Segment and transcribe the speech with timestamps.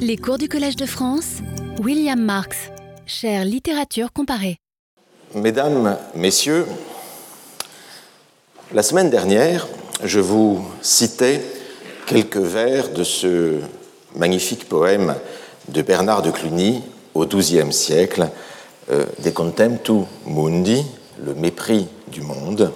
[0.00, 1.38] Les cours du Collège de France,
[1.82, 2.56] William Marx,
[3.06, 4.58] chère littérature comparée.
[5.34, 6.66] Mesdames, Messieurs,
[8.72, 9.66] la semaine dernière,
[10.04, 11.42] je vous citais
[12.06, 13.60] quelques vers de ce
[14.16, 15.14] magnifique poème
[15.68, 16.82] de Bernard de Cluny
[17.14, 18.28] au XIIe siècle,
[18.90, 20.84] euh, De Contemptu Mundi,
[21.24, 22.72] le mépris du monde.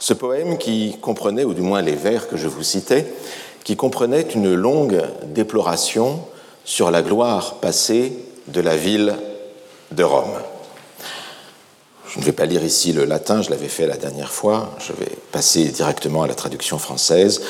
[0.00, 3.06] Ce poème qui comprenait, ou du moins les vers que je vous citais,
[3.64, 6.20] qui comprenait une longue déploration
[6.64, 8.12] sur la gloire passée
[8.48, 9.14] de la ville
[9.92, 10.38] de Rome.
[12.08, 14.92] Je ne vais pas lire ici le latin, je l'avais fait la dernière fois, je
[14.92, 17.42] vais passer directement à la traduction française.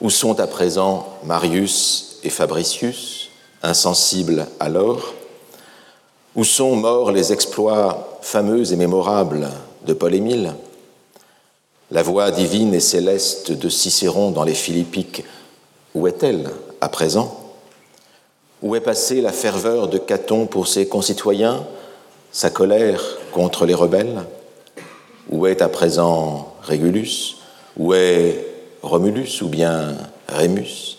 [0.00, 3.28] Où sont à présent Marius et Fabricius,
[3.62, 5.14] insensibles alors
[6.34, 9.48] Où sont morts les exploits fameux et mémorables
[9.86, 10.54] de Paul-Émile
[11.90, 15.24] La voix divine et céleste de Cicéron dans les Philippiques,
[15.94, 17.36] où est-elle à présent?
[18.62, 21.64] Où est passée la ferveur de Caton pour ses concitoyens,
[22.30, 24.24] sa colère contre les rebelles?
[25.30, 27.36] Où est à présent Régulus?
[27.76, 28.46] Où est
[28.82, 29.96] Romulus ou bien
[30.28, 30.98] Rémus?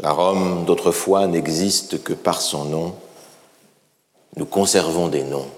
[0.00, 2.94] La Rome d'autrefois n'existe que par son nom.
[4.36, 5.48] Nous conservons des noms.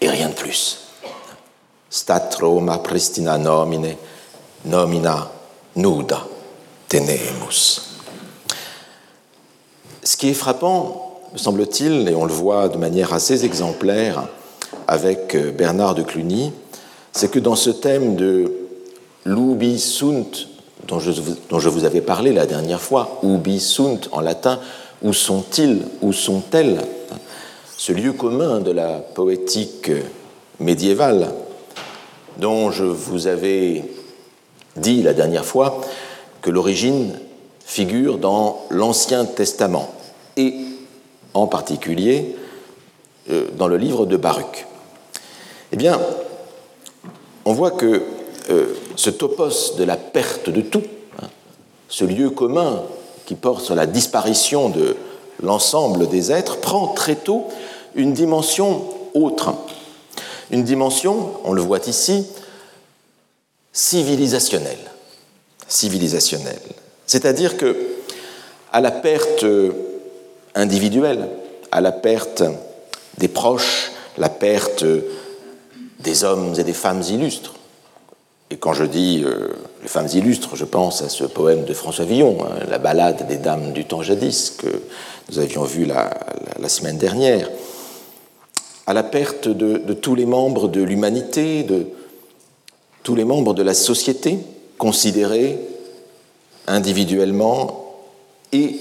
[0.00, 0.78] Et rien de plus.
[1.90, 3.96] Stat Roma pristina nomine,
[4.64, 5.33] nomina
[5.76, 6.26] nuda
[6.88, 7.82] tenemus.
[10.02, 14.24] Ce qui est frappant, me semble-t-il, et on le voit de manière assez exemplaire
[14.86, 16.52] avec Bernard de Cluny,
[17.12, 18.52] c'est que dans ce thème de
[19.24, 20.48] l'ubi sunt,
[20.86, 21.12] dont je,
[21.48, 24.60] dont je, vous avais parlé la dernière fois, ubi sunt en latin,
[25.02, 26.80] où sont-ils, où sont-elles
[27.76, 29.90] Ce lieu commun de la poétique
[30.60, 31.30] médiévale,
[32.38, 33.84] dont je vous avais
[34.76, 35.80] dit la dernière fois
[36.42, 37.18] que l'origine
[37.64, 39.92] figure dans l'Ancien Testament
[40.36, 40.54] et
[41.32, 42.36] en particulier
[43.30, 44.66] euh, dans le livre de Baruch.
[45.72, 45.98] Eh bien,
[47.44, 48.02] on voit que
[48.50, 50.82] euh, ce topos de la perte de tout,
[51.22, 51.28] hein,
[51.88, 52.82] ce lieu commun
[53.26, 54.96] qui porte sur la disparition de
[55.42, 57.46] l'ensemble des êtres, prend très tôt
[57.94, 58.84] une dimension
[59.14, 59.54] autre.
[60.50, 62.26] Une dimension, on le voit ici,
[63.74, 64.90] civilisationnelle.
[65.68, 66.60] Civilisationnelle.
[67.06, 67.76] C'est-à-dire que,
[68.72, 69.44] à la perte
[70.54, 71.28] individuelle,
[71.70, 72.44] à la perte
[73.18, 74.84] des proches, la perte
[75.98, 77.54] des hommes et des femmes illustres,
[78.50, 79.48] et quand je dis euh,
[79.82, 83.38] les femmes illustres, je pense à ce poème de François Villon, hein, La ballade des
[83.38, 84.68] dames du temps jadis, que
[85.30, 86.10] nous avions vu la,
[86.68, 87.50] semaine dernière,
[88.86, 91.86] à la perte de tous les membres de l'humanité, de
[93.04, 94.38] tous les membres de la société,
[94.78, 95.60] considérés
[96.66, 97.94] individuellement
[98.50, 98.74] et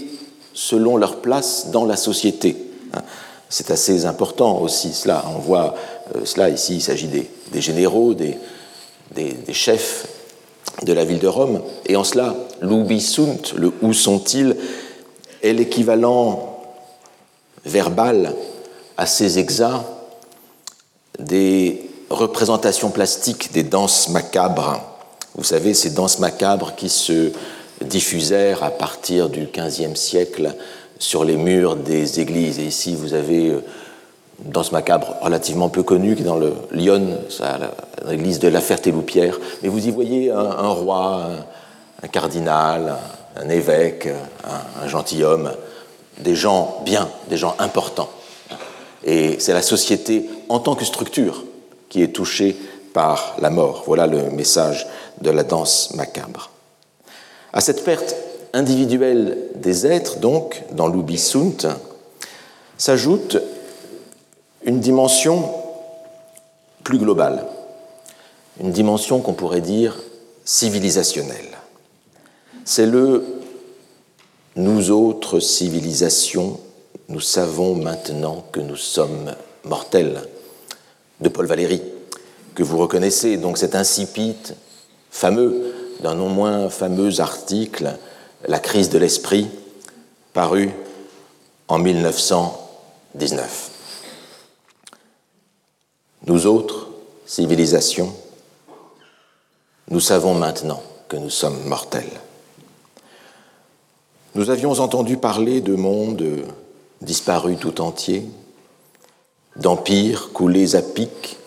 [0.53, 2.55] selon leur place dans la société.
[3.49, 5.25] C'est assez important aussi cela.
[5.35, 5.75] On voit
[6.15, 8.37] euh, cela ici, il s'agit des, généraux, des,
[9.51, 10.07] chefs
[10.81, 11.61] de la ville de Rome.
[11.85, 14.55] Et en cela, l'ubi sunt, le où sont-ils,
[15.43, 16.61] est l'équivalent
[17.65, 18.33] verbal
[18.97, 19.83] assez exact
[21.19, 24.79] des représentations plastiques des danses macabres.
[25.35, 27.31] Vous savez, ces danses macabres qui se
[27.81, 30.55] diffusèrent à partir du XVe siècle
[30.99, 32.59] sur les murs des églises.
[32.59, 37.17] Et ici, vous avez une danse macabre relativement peu connue qui est dans le Lyon,
[38.07, 39.39] l'église de la Ferté-Loupière.
[39.61, 42.95] Mais vous y voyez un, roi, un, un, cardinal,
[43.35, 45.51] un évêque, un, un gentilhomme,
[46.19, 48.09] des gens bien, des gens importants.
[49.03, 51.43] Et c'est la société en tant que structure
[51.93, 52.55] qui est touchée
[52.91, 53.83] par la mort.
[53.85, 54.87] Voilà le message
[55.21, 56.49] de la danse macabre.
[57.53, 58.15] À cette perte
[58.51, 61.77] individuelle des êtres, donc, dans l'ubisunt,
[62.79, 63.37] s'ajoute
[64.65, 65.53] une dimension
[66.83, 67.45] plus globale,
[68.59, 69.95] une dimension qu'on pourrait dire
[70.43, 71.59] civilisationnelle.
[72.65, 73.23] C'est le
[74.55, 76.59] nous autres civilisations,
[77.07, 80.23] nous savons maintenant que nous sommes mortels
[81.21, 81.81] de Paul Valéry,
[82.55, 84.35] que vous reconnaissez, donc cet incipit
[85.09, 87.97] fameux d'un non moins fameux article,
[88.45, 89.47] La crise de l'esprit,
[90.33, 90.71] paru
[91.69, 93.71] en 1919.
[96.27, 96.89] Nous autres,
[97.25, 98.13] civilisations,
[99.89, 102.19] nous savons maintenant que nous sommes mortels.
[104.35, 106.43] Nous avions entendu parler de mondes
[107.01, 108.25] disparus tout entiers,
[109.55, 111.37] d'empires coulés à pic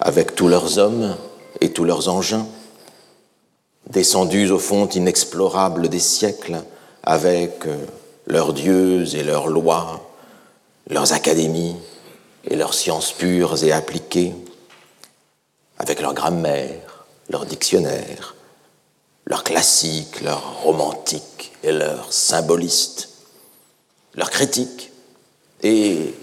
[0.00, 1.16] avec tous leurs hommes
[1.60, 2.46] et tous leurs engins,
[3.88, 6.62] descendus aux fontes inexplorables des siècles,
[7.02, 7.76] avec euh,
[8.26, 10.10] leurs dieux et leurs lois,
[10.88, 11.76] leurs académies
[12.44, 14.34] et leurs sciences pures et appliquées,
[15.78, 18.34] avec leur grammaire, leurs dictionnaires,
[19.26, 23.10] leurs classiques, leurs romantiques et leurs symbolistes,
[24.14, 24.92] leurs critiques
[25.62, 26.14] et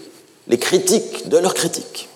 [0.48, 2.08] les critiques de leurs critiques.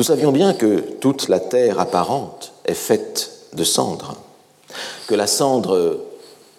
[0.00, 4.16] Nous savions bien que toute la terre apparente est faite de cendres,
[5.06, 6.00] que la cendre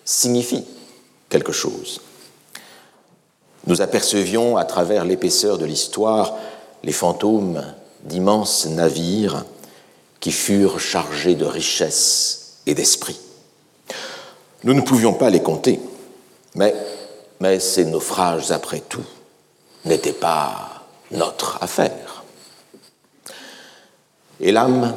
[0.06, 0.64] signifie
[1.28, 2.02] quelque chose.
[3.66, 6.36] Nous apercevions à travers l'épaisseur de l'histoire
[6.84, 7.66] les fantômes
[8.04, 9.44] d'immenses navires
[10.20, 13.20] qui furent chargés de richesses et d'esprit.
[14.66, 15.80] Nous ne pouvions pas les compter,
[16.54, 16.76] mais,
[17.40, 19.08] mais ces naufrages, après tout,
[19.86, 22.20] n'étaient pas notre affaire.
[24.42, 24.96] Et l'âme,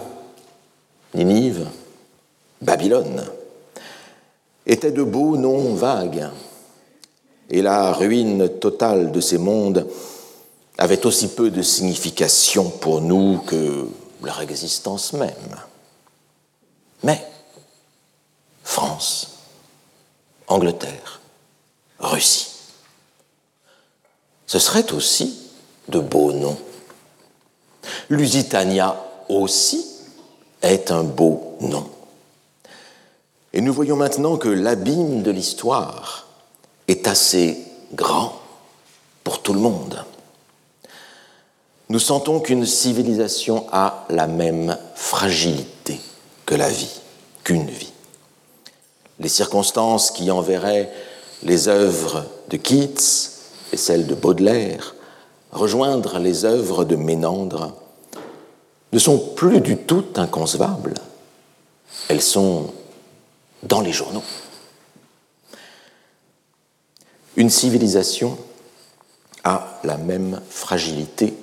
[1.13, 1.69] Ninive,
[2.63, 3.25] Babylone,
[4.67, 6.31] étaient de beaux noms vagues,
[7.51, 9.87] et la ruine totale de ces mondes
[10.79, 13.87] avait aussi peu de signification pour nous que
[14.23, 15.57] leur existence même.
[17.03, 17.23] Mais
[18.63, 19.41] France,
[20.49, 21.21] Angleterre,
[21.99, 22.51] Russie,
[24.47, 25.39] ce serait aussi
[25.91, 26.59] de beaux noms.
[28.09, 28.97] Lusitania
[29.29, 29.85] aussi
[30.63, 31.89] est un beau nom.
[33.53, 36.27] Et nous voyons maintenant que l'abîme de l'histoire
[36.89, 37.59] est assez
[37.93, 38.35] grand
[39.23, 40.05] pour tout le monde.
[41.89, 46.01] Nous sentons qu'une civilisation a la même fragilité
[46.47, 47.01] que la vie,
[47.45, 47.93] qu'une vie.
[49.21, 50.93] Les circonstances qui enverraient
[51.43, 53.31] les œuvres de Keats
[53.73, 54.95] et celles de Baudelaire
[55.53, 57.75] rejoindre les œuvres de Ménandre
[58.95, 60.95] ne sont plus du tout inconcevables.
[62.09, 62.73] Elles sont
[63.65, 64.23] dans les journaux.
[67.37, 68.39] Une civilisation
[69.43, 71.35] a la même fragilité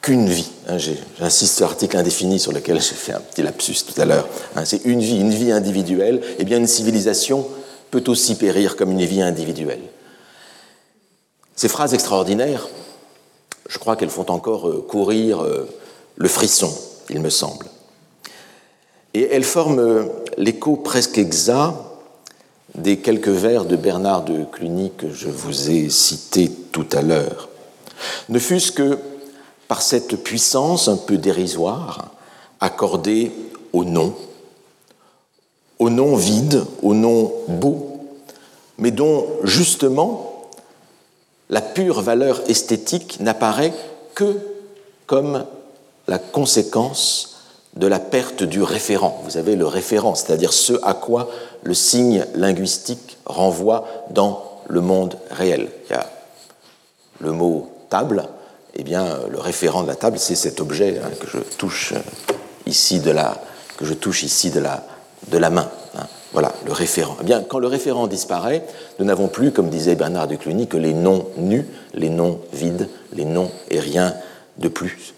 [0.00, 0.48] qu'une vie.
[0.68, 4.28] Hein, j'insiste sur l'article indéfini sur lequel j'ai fait un petit lapsus tout à l'heure.
[4.54, 6.22] Hein, c'est une vie, une vie individuelle.
[6.38, 7.48] Eh bien, une civilisation
[7.90, 9.82] peut aussi périr comme une vie individuelle.
[11.56, 12.68] Ces phrases extraordinaires,
[13.68, 15.68] je crois qu'elles font encore euh, courir euh,
[16.16, 16.72] le frisson,
[17.10, 17.66] il me semble.
[19.14, 20.04] Et elles forment euh,
[20.36, 21.74] l'écho presque exact
[22.74, 27.48] des quelques vers de Bernard de Cluny que je vous ai cités tout à l'heure.
[28.28, 28.98] Ne fût-ce que
[29.68, 32.10] par cette puissance un peu dérisoire
[32.60, 33.32] accordée
[33.72, 34.14] au nom,
[35.78, 38.00] au nom vide, au nom beau,
[38.78, 40.50] mais dont justement
[41.48, 43.72] la pure valeur esthétique n'apparaît
[44.14, 44.36] que
[45.06, 45.44] comme
[46.08, 47.36] la conséquence
[47.76, 49.22] de la perte du référent.
[49.24, 51.28] Vous avez le référent, c'est-à-dire ce à quoi
[51.62, 55.68] le signe linguistique renvoie dans le monde réel.
[55.88, 56.06] Il y a
[57.20, 58.24] le mot table,
[58.74, 61.94] eh bien, le référent de la table, c'est cet objet hein, que je touche
[62.66, 63.36] ici de la,
[63.76, 64.84] que je touche ici de la,
[65.28, 65.68] de la main.
[65.96, 66.06] Hein.
[66.32, 67.16] Voilà, le référent.
[67.20, 68.62] Eh bien, quand le référent disparaît,
[68.98, 72.88] nous n'avons plus, comme disait Bernard de Cluny, que les noms nus, les noms vides,
[73.12, 74.14] les noms et rien
[74.58, 75.14] de plus.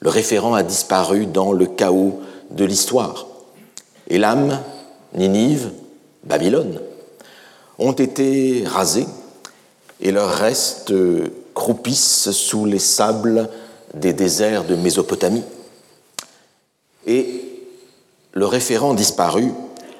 [0.00, 3.26] Le référent a disparu dans le chaos de l'histoire.
[4.08, 4.20] Et
[5.14, 5.70] Ninive,
[6.24, 6.80] Babylone,
[7.78, 9.06] ont été rasés
[10.00, 10.92] et leurs restes
[11.54, 13.48] croupissent sous les sables
[13.94, 15.44] des déserts de Mésopotamie.
[17.06, 17.44] Et
[18.32, 19.52] le référent disparu,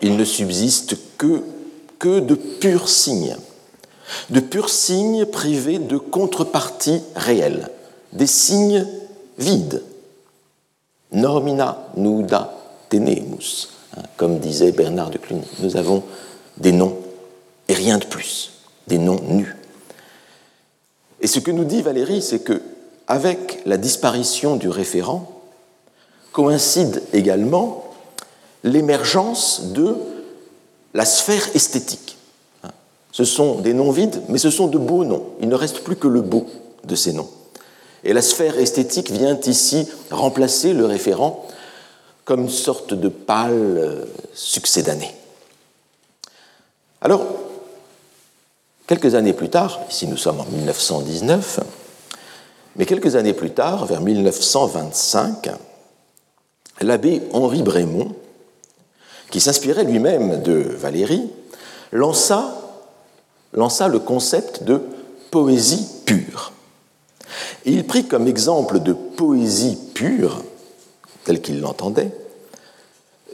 [0.02, 1.42] il ne subsiste que,
[1.98, 3.36] que de purs signes,
[4.30, 7.70] de purs signes privés de contrepartie réelle,
[8.12, 8.86] des signes
[9.38, 9.82] vides.
[11.12, 12.52] Normina nuda
[12.88, 15.46] tenemus, hein, comme disait Bernard de Cluny.
[15.60, 16.02] Nous avons
[16.58, 16.96] des noms
[17.68, 18.52] et rien de plus,
[18.86, 19.56] des noms nus.
[21.20, 22.62] Et ce que nous dit Valérie, c'est que
[23.06, 25.32] avec la disparition du référent
[26.32, 27.84] coïncide également
[28.62, 29.96] l'émergence de
[30.94, 32.16] la sphère esthétique.
[33.12, 35.24] Ce sont des noms vides, mais ce sont de beaux noms.
[35.40, 36.46] Il ne reste plus que le beau
[36.84, 37.28] de ces noms.
[38.04, 41.46] Et la sphère esthétique vient ici remplacer le référent
[42.24, 45.14] comme une sorte de pâle euh, succédané.
[47.00, 47.24] Alors,
[48.86, 51.60] quelques années plus tard, ici nous sommes en 1919,
[52.76, 55.50] mais quelques années plus tard, vers 1925,
[56.82, 58.14] l'abbé Henri Brémond,
[59.30, 61.30] qui s'inspirait lui-même de Valérie,
[61.92, 62.52] lança
[63.52, 64.82] le concept de
[65.30, 66.52] poésie pure.
[67.64, 70.42] Et il prit comme exemple de poésie pure,
[71.24, 72.10] telle qu'il l'entendait,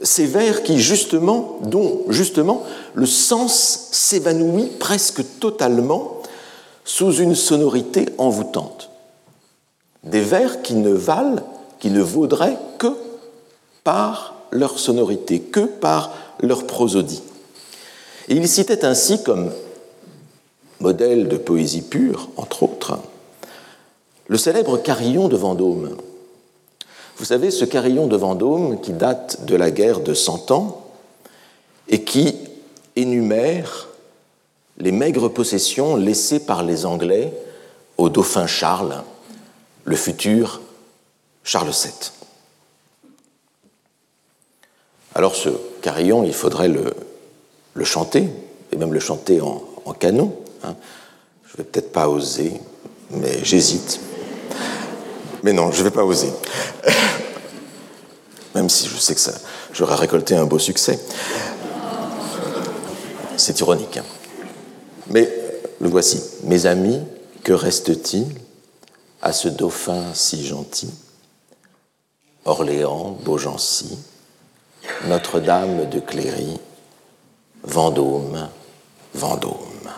[0.03, 6.21] ces vers qui, justement, dont justement le sens s'évanouit presque totalement
[6.83, 8.89] sous une sonorité envoûtante.
[10.03, 11.41] Des vers qui ne valent,
[11.79, 12.93] qui ne vaudraient que
[13.83, 17.23] par leur sonorité, que par leur prosodie.
[18.27, 19.51] Et il citait ainsi comme
[20.79, 22.99] modèle de poésie pure, entre autres,
[24.27, 25.97] le célèbre carillon de Vendôme.
[27.17, 30.85] Vous savez, ce carillon de Vendôme qui date de la guerre de Cent Ans
[31.87, 32.35] et qui
[32.95, 33.87] énumère
[34.77, 37.33] les maigres possessions laissées par les Anglais
[37.97, 39.03] au dauphin Charles,
[39.85, 40.61] le futur
[41.43, 42.11] Charles VII.
[45.13, 45.49] Alors ce
[45.81, 46.93] carillon, il faudrait le,
[47.85, 48.27] chanter,
[48.73, 49.61] et même le chanter en,
[49.97, 50.35] canon.
[50.63, 50.75] Hein.
[51.45, 52.59] Je ne vais peut-être pas oser,
[53.11, 54.01] mais j'hésite.
[55.45, 56.33] Mais non, je ne vais pas oser.
[58.55, 59.33] Même si je sais que ça,
[59.71, 60.99] j'aurais récolté un beau succès.
[63.37, 63.97] C'est ironique.
[63.97, 64.05] Hein.
[65.11, 65.31] Mais
[65.79, 66.19] le voici.
[66.45, 66.99] Mes amis,
[67.43, 68.25] que reste-t-il
[69.21, 70.91] à ce dauphin si gentil?
[72.45, 73.99] Orléans, Beaugency,
[75.05, 76.59] Notre-Dame de Cléry,
[77.63, 78.49] Vendôme,
[79.13, 79.91] Vendôme.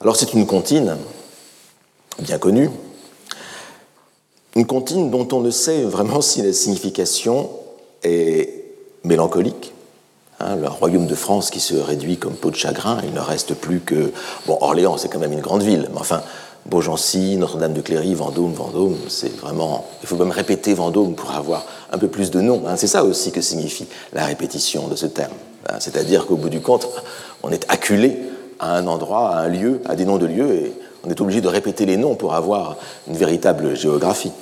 [0.00, 0.96] Alors c'est une comptine
[2.20, 2.70] bien connue,
[4.56, 7.50] une comptine dont on ne sait vraiment si la signification
[8.02, 8.64] est
[9.04, 9.72] mélancolique.
[10.40, 13.54] Hein, le royaume de France qui se réduit comme peau de chagrin, il ne reste
[13.54, 14.10] plus que.
[14.46, 16.22] Bon, Orléans, c'est quand même une grande ville, mais enfin,
[16.66, 19.86] Beaugency, Notre-Dame de Cléry, Vendôme, Vendôme, c'est vraiment.
[20.02, 22.62] Il faut même répéter Vendôme pour avoir un peu plus de noms.
[22.66, 22.76] Hein.
[22.76, 25.32] C'est ça aussi que signifie la répétition de ce terme.
[25.68, 25.76] Hein.
[25.78, 26.88] C'est-à-dire qu'au bout du compte,
[27.42, 28.18] on est acculé
[28.58, 30.72] à un endroit, à un lieu, à des noms de lieux, et
[31.04, 32.76] on est obligé de répéter les noms pour avoir
[33.08, 34.32] une véritable géographie.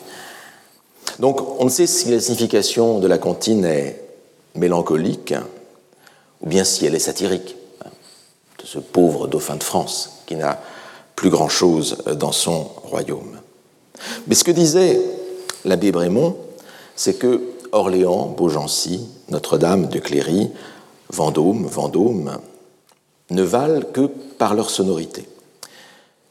[1.19, 4.01] Donc, on ne sait si la signification de la comptine est
[4.55, 5.35] mélancolique
[6.41, 7.91] ou bien si elle est satirique, hein,
[8.61, 10.61] de ce pauvre dauphin de France qui n'a
[11.17, 13.41] plus grand-chose dans son royaume.
[14.27, 15.01] Mais ce que disait
[15.65, 16.37] l'abbé Brémond,
[16.95, 20.51] c'est que Orléans, Beaugency, Notre-Dame de Cléry,
[21.11, 22.39] Vendôme, Vendôme,
[23.31, 24.07] ne valent que
[24.39, 25.29] par leur sonorité,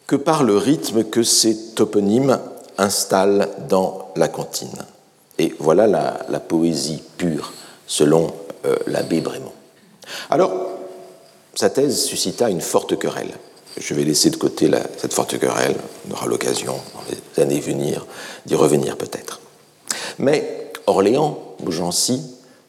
[0.07, 2.39] que par le rythme que ces toponymes
[2.77, 4.85] installent dans la comptine.
[5.37, 7.53] Et voilà la, poésie pure,
[7.85, 8.33] selon
[8.65, 9.51] euh, l'abbé Brémond.
[10.29, 10.51] Alors,
[11.53, 13.33] sa thèse suscita une forte querelle.
[13.77, 15.75] Je vais laisser de côté cette forte querelle,
[16.07, 18.07] on aura l'occasion dans les années à venir
[18.45, 19.41] d'y revenir peut-être.
[20.17, 22.21] Mais Orléans, Beaugency,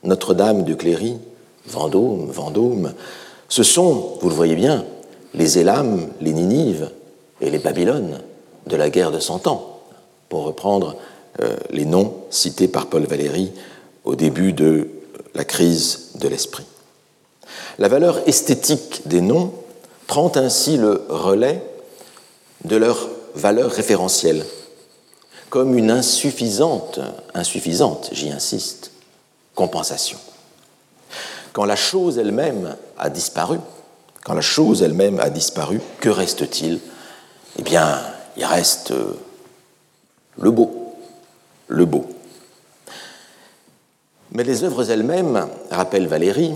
[0.02, 1.16] Notre-Dame de Cléry,
[1.66, 2.92] Vendôme, Vendôme,
[3.48, 4.84] ce sont, vous le voyez bien,
[5.34, 6.90] les Élames, les Ninives
[7.40, 8.20] et les Babylones
[8.66, 9.80] de la guerre de Cent Ans,
[10.28, 10.96] pour reprendre
[11.40, 13.52] euh, les noms cités par Paul Valéry
[14.04, 14.88] au début de
[15.34, 16.66] la crise de l'esprit.
[17.78, 19.52] La valeur esthétique des noms
[20.06, 21.62] prend ainsi le relais
[22.64, 24.44] de leur valeur référentielle,
[25.50, 27.00] comme une insuffisante,
[27.34, 28.90] insuffisante, j'y insiste,
[29.54, 30.18] compensation.
[31.52, 33.58] Quand la chose elle-même a disparu,
[34.24, 36.80] quand la chose elle-même a disparu, que reste-t-il
[37.58, 38.00] Eh bien,
[38.36, 38.92] il reste
[40.38, 40.94] le beau,
[41.66, 42.06] le beau.
[44.32, 46.54] Mais les œuvres elles-mêmes, rappelle Valérie,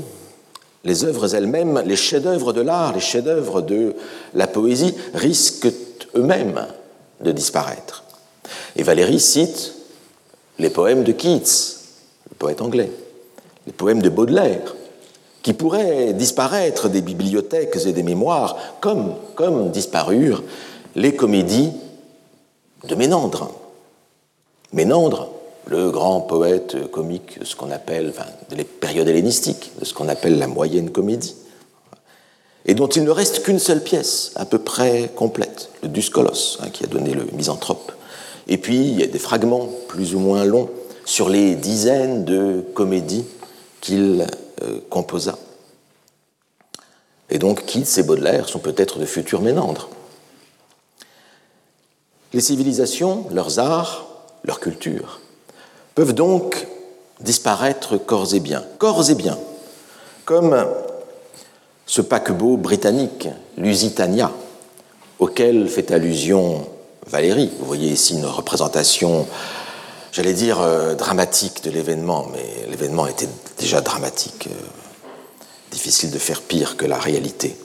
[0.84, 3.94] les œuvres elles-mêmes, les chefs-d'œuvre de l'art, les chefs-d'œuvre de
[4.34, 5.72] la poésie risquent
[6.14, 6.66] eux-mêmes
[7.20, 8.04] de disparaître.
[8.76, 9.74] Et Valérie cite
[10.58, 11.78] les poèmes de Keats,
[12.30, 12.90] le poète anglais,
[13.66, 14.74] les poèmes de Baudelaire,
[15.42, 20.42] qui pourraient disparaître des bibliothèques et des mémoires, comme, comme disparurent
[20.94, 21.72] les comédies
[22.88, 23.50] de Ménandre.
[24.72, 25.30] Ménandre,
[25.66, 30.08] le grand poète comique de ce qu'on appelle, enfin, de périodes hellénistiques, de ce qu'on
[30.08, 31.36] appelle la moyenne comédie,
[32.64, 36.70] et dont il ne reste qu'une seule pièce, à peu près complète, le Duscolos, hein,
[36.72, 37.92] qui a donné le Misanthrope.
[38.48, 40.70] Et puis, il y a des fragments plus ou moins longs
[41.04, 43.24] sur les dizaines de comédies
[43.80, 44.26] qu'il
[44.62, 45.38] euh, composa.
[47.30, 49.88] Et donc, Keats et Baudelaire sont peut-être de futurs Ménandres.
[52.34, 54.06] Les civilisations, leurs arts,
[54.44, 55.20] leur culture,
[55.94, 56.66] peuvent donc
[57.20, 58.64] disparaître corps et biens.
[58.78, 59.38] Corps et biens,
[60.24, 60.66] comme
[61.86, 64.32] ce paquebot britannique, Lusitania,
[65.18, 66.66] auquel fait allusion
[67.06, 67.50] Valérie.
[67.58, 69.26] Vous voyez ici une représentation,
[70.12, 74.48] j'allais dire, euh, dramatique de l'événement, mais l'événement était déjà dramatique.
[74.50, 74.54] Euh,
[75.70, 77.56] difficile de faire pire que la réalité.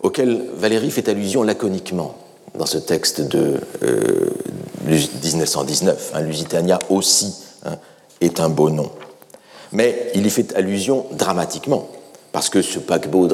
[0.00, 2.16] Auquel Valérie fait allusion laconiquement
[2.58, 4.30] dans ce texte de euh,
[4.84, 6.12] 1919.
[6.20, 7.34] Lusitania aussi
[7.64, 7.76] hein,
[8.20, 8.90] est un beau nom.
[9.72, 11.88] Mais il y fait allusion dramatiquement,
[12.32, 13.28] parce que ce paquebot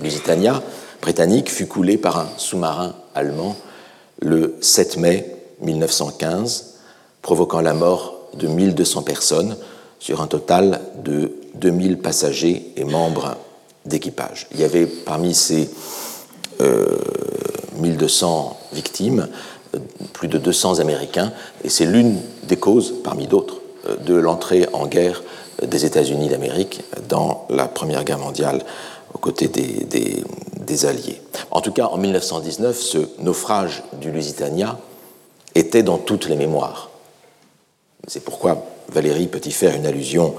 [0.00, 0.62] Lusitania
[1.00, 3.56] britannique fut coulé par un sous-marin allemand
[4.20, 6.74] le 7 mai 1915,
[7.22, 9.56] provoquant la mort de 1200 personnes
[9.98, 13.36] sur un total de 2000 passagers et membres
[13.86, 14.46] d'équipage.
[14.52, 15.70] Il y avait parmi ces
[17.80, 19.28] 1200 euh, victimes
[20.12, 21.32] plus de 200 Américains,
[21.64, 25.22] et c'est l'une des causes, parmi d'autres, euh, de l'entrée en guerre
[25.62, 28.64] des États-Unis d'Amérique dans la Première Guerre mondiale
[29.12, 31.20] aux côtés des, des, Alliés.
[31.50, 34.78] En tout cas, en 1919, ce naufrage du Lusitania
[35.56, 36.90] était dans toutes les mémoires.
[38.06, 40.36] C'est pourquoi Valérie peut y faire une allusion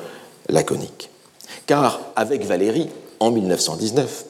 [0.47, 1.09] laconique.
[1.67, 2.87] Car avec Valérie,
[3.19, 4.25] en 1919,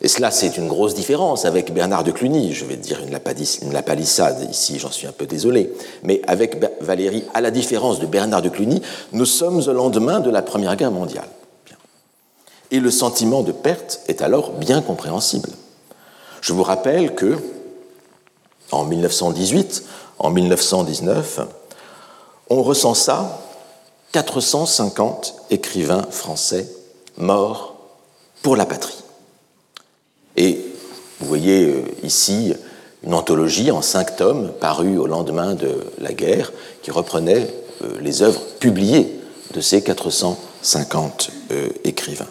[0.00, 2.52] et cela, c'est une grosse différence avec Bernard de Cluny.
[2.52, 5.72] Je vais dire une, lapalissade ici, j'en suis un peu désolé.
[6.04, 8.80] Mais avec Valérie, à la différence de Bernard de Cluny,
[9.12, 11.28] nous sommes au lendemain de la Première Guerre mondiale.
[12.70, 15.50] Et le sentiment de perte est alors bien compréhensible.
[16.42, 17.36] Je vous rappelle que,
[18.70, 19.82] en 1918,
[20.20, 21.40] en 1919,
[22.50, 23.40] on recensa
[24.12, 26.70] 450 écrivains français
[27.16, 27.74] morts
[28.42, 29.02] pour la patrie.
[30.38, 30.64] Et
[31.18, 32.54] vous voyez euh, ici
[33.02, 36.52] une anthologie en cinq tomes parue au lendemain de la guerre
[36.82, 37.52] qui reprenait
[37.82, 39.20] euh, les œuvres publiées
[39.52, 42.28] de ces 450 euh, écrivains.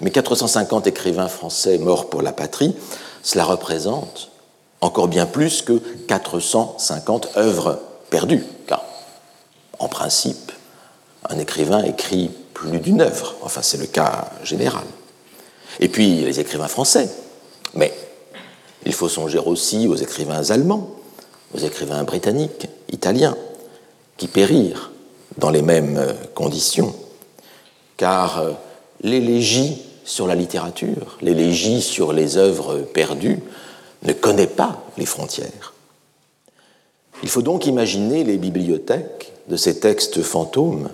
[0.00, 2.74] Mais 450 écrivains français morts pour la patrie,
[3.22, 4.30] cela représente
[4.80, 7.78] encore bien plus que 450 œuvres
[8.10, 8.84] perdues, car
[9.78, 10.50] en principe,
[11.28, 14.84] un écrivain écrit plus d'une œuvre, enfin c'est le cas général.
[15.78, 17.08] Et puis les écrivains français,
[17.74, 17.92] mais
[18.86, 20.90] il faut songer aussi aux écrivains allemands,
[21.54, 23.36] aux écrivains britanniques, italiens,
[24.16, 24.90] qui périrent
[25.38, 26.94] dans les mêmes conditions,
[27.96, 28.52] car euh,
[29.00, 33.40] l'élégie sur la littérature, l'élégie sur les œuvres perdues,
[34.02, 35.72] ne connaît pas les frontières.
[37.22, 40.90] Il faut donc imaginer les bibliothèques de ces textes fantômes,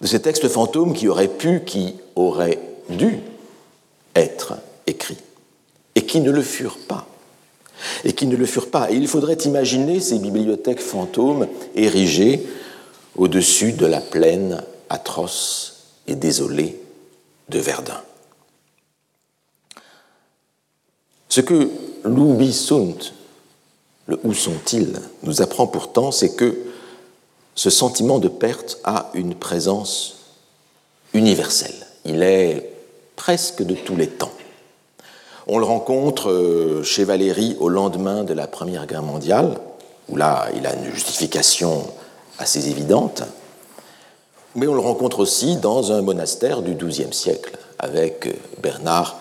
[0.00, 3.20] de ces textes fantômes qui auraient pu, qui auraient dû
[4.14, 4.54] être
[4.86, 5.16] écrits
[5.98, 7.08] et qui ne le furent pas.
[8.04, 8.88] Et qui ne le furent pas.
[8.88, 12.46] Et il faudrait imaginer ces bibliothèques fantômes érigées
[13.16, 16.80] au-dessus de la plaine atroce et désolée
[17.48, 18.00] de Verdun.
[21.28, 21.68] Ce que
[22.04, 23.12] Louis Sunt,
[24.06, 26.56] le Où sont-ils, nous apprend pourtant, c'est que
[27.56, 30.18] ce sentiment de perte a une présence
[31.12, 31.88] universelle.
[32.04, 32.70] Il est
[33.16, 34.30] presque de tous les temps.
[35.50, 39.58] On le rencontre euh, chez Valéry au lendemain de la Première Guerre mondiale,
[40.10, 41.86] où là, il a une justification
[42.38, 43.22] assez évidente,
[44.54, 48.32] mais on le rencontre aussi dans un monastère du XIIe siècle, avec euh,
[48.62, 49.16] Bernard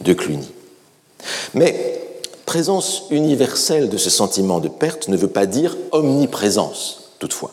[0.00, 0.50] de Cluny.
[1.54, 2.02] Mais
[2.44, 7.52] présence universelle de ce sentiment de perte ne veut pas dire omniprésence, toutefois.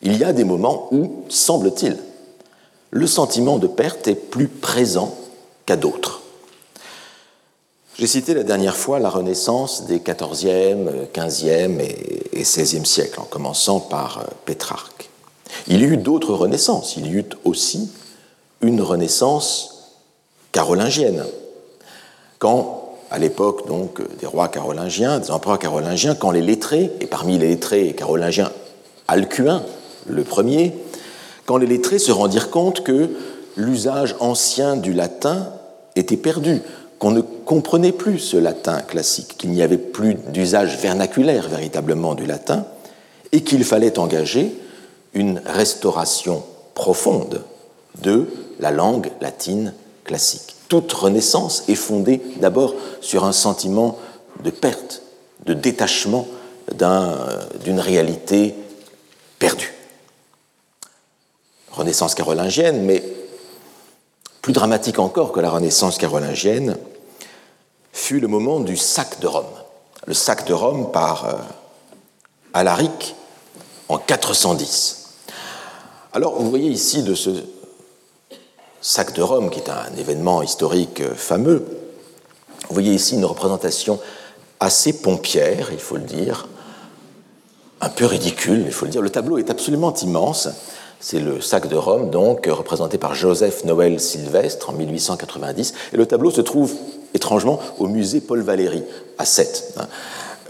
[0.00, 1.98] Il y a des moments où, semble-t-il,
[2.90, 5.14] le sentiment de perte est plus présent
[5.66, 6.21] qu'à d'autres.
[7.98, 13.80] J'ai cité la dernière fois la Renaissance des XIVe, XVe et XVIe siècles, en commençant
[13.80, 15.10] par euh, Pétrarque.
[15.68, 16.96] Il y eut d'autres renaissances.
[16.96, 17.90] Il y eut aussi
[18.62, 19.92] une renaissance
[20.52, 21.22] carolingienne.
[22.38, 27.36] Quand, à l'époque donc des rois carolingiens, des empereurs carolingiens, quand les lettrés, et parmi
[27.36, 28.50] les lettrés carolingiens,
[29.06, 29.62] Alcuin,
[30.06, 30.74] le premier,
[31.44, 33.10] quand les lettrés se rendirent compte que
[33.56, 35.46] l'usage ancien du latin
[35.94, 36.62] était perdu,
[37.02, 42.26] qu'on ne comprenait plus ce latin classique, qu'il n'y avait plus d'usage vernaculaire véritablement du
[42.26, 42.64] latin,
[43.32, 44.56] et qu'il fallait engager
[45.12, 47.42] une restauration profonde
[48.02, 48.28] de
[48.60, 50.54] la langue latine classique.
[50.68, 53.98] Toute renaissance est fondée d'abord sur un sentiment
[54.44, 55.02] de perte,
[55.44, 56.28] de détachement
[57.64, 58.54] d'une réalité
[59.40, 59.74] perdue.
[61.72, 63.02] Renaissance carolingienne, mais
[64.40, 66.76] plus dramatique encore que la Renaissance carolingienne,
[67.92, 69.44] fut le moment du sac de Rome.
[70.06, 71.34] Le sac de Rome par euh,
[72.54, 73.14] Alaric
[73.88, 75.10] en 410.
[76.12, 77.30] Alors, vous voyez ici de ce
[78.80, 81.64] sac de Rome, qui est un événement historique euh, fameux,
[82.68, 84.00] vous voyez ici une représentation
[84.60, 86.48] assez pompière, il faut le dire,
[87.80, 89.02] un peu ridicule, il faut le dire.
[89.02, 90.48] Le tableau est absolument immense.
[91.04, 95.74] C'est le sac de Rome, donc, représenté par Joseph Noël Sylvestre en 1890.
[95.92, 96.72] Et le tableau se trouve
[97.12, 98.84] étrangement au musée Paul Valéry
[99.18, 99.88] à Sète, hein,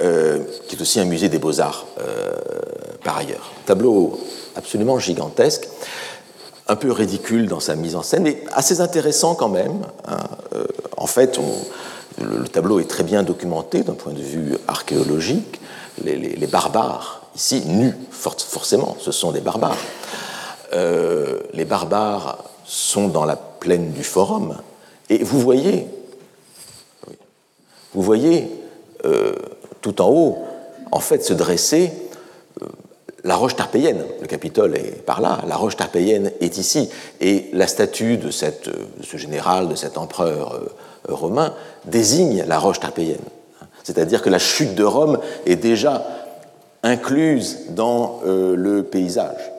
[0.03, 2.33] euh, qui est aussi un musée des beaux-arts euh,
[3.03, 3.51] par ailleurs.
[3.65, 4.21] Tableau
[4.55, 5.69] absolument gigantesque.
[6.69, 9.87] un peu ridicule dans sa mise en scène, mais assez intéressant quand même.
[10.07, 10.19] Hein.
[10.55, 10.67] Euh,
[10.99, 11.41] en fait,
[12.21, 15.61] le, tableau est très bien documenté d'un point de vue archéologique.
[16.05, 19.79] Les, barbares, ici, nus, forcément, ce sont des barbares.
[20.75, 24.57] Euh, les barbares sont dans la plaine du Forum,
[25.11, 25.87] et vous voyez,
[27.93, 28.51] vous voyez
[29.05, 29.35] euh,
[29.81, 30.39] tout en haut,
[30.91, 31.93] en fait, se dresser
[33.25, 37.67] la roche tarpéienne, le Capitole est par là, la roche tarpéienne est ici, et la
[37.67, 41.55] statue de, ce général, de cet empereur euh, romain,
[41.85, 43.21] désigne la roche tarpéienne.
[43.85, 46.05] C'est-à-dire que la chute de Rome est déjà
[46.83, 49.51] incluse dans euh, le paysage.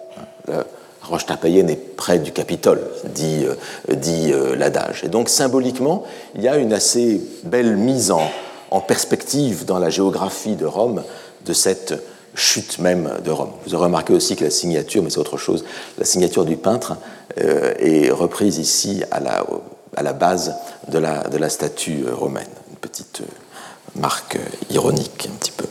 [1.03, 2.81] Roche tarpéienne est près du Capitole,
[3.13, 5.03] dit, euh, dit l'adage.
[5.03, 6.03] Et donc symboliquement,
[6.35, 8.31] il y a une assez belle mise en,
[8.87, 11.03] perspective dans la géographie de Rome
[11.45, 11.93] de cette
[12.33, 13.51] chute même de Rome.
[13.65, 15.63] Vous aurez remarqué aussi que la signature, mais c'est autre chose,
[15.99, 16.97] la signature du peintre
[17.39, 20.55] euh, est reprise ici à la, base
[20.87, 22.47] de la, de la, statue romaine.
[22.71, 24.39] Une petite euh, marque
[24.71, 25.65] ironique un petit peu.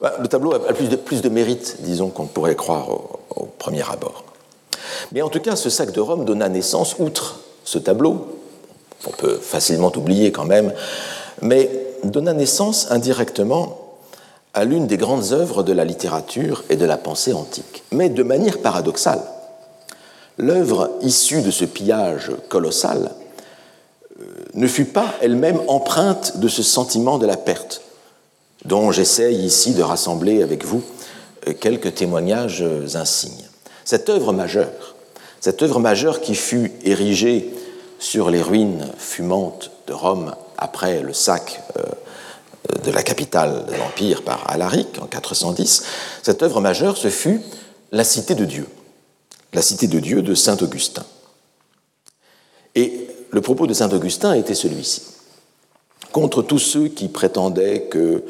[0.00, 4.24] Bah, le tableau a plus de, mérite, disons, qu'on pourrait croire au, premier abord.
[5.12, 8.38] Mais en tout cas, ce sac de Rome donna naissance, outre ce tableau,
[9.06, 10.72] on peut facilement oublier quand même,
[11.40, 11.70] mais
[12.04, 13.78] donna naissance indirectement
[14.54, 17.84] à l'une des grandes œuvres de la littérature et de la pensée antique.
[17.92, 19.20] Mais de manière paradoxale,
[20.38, 23.12] l'œuvre issue de ce pillage colossal
[24.20, 27.82] euh, ne fut pas elle-même empreinte de ce sentiment de la perte,
[28.66, 30.82] dont j'essaye ici de rassembler avec vous
[31.46, 33.48] euh, quelques témoignages insignes.
[33.84, 34.96] Cette œuvre majeure,
[35.40, 37.54] cette œuvre majeure qui fut érigée
[37.98, 41.82] sur les ruines fumantes de Rome après le sac euh,
[42.84, 45.84] de la capitale de l'Empire par Alaric en 410,
[46.22, 47.40] cette œuvre majeure, ce fut
[47.92, 48.66] la Cité de Dieu,
[49.52, 51.04] la Cité de Dieu de Saint Augustin.
[52.74, 55.02] Et le propos de Saint Augustin était celui-ci.
[56.12, 58.24] Contre tous ceux qui prétendaient que euh,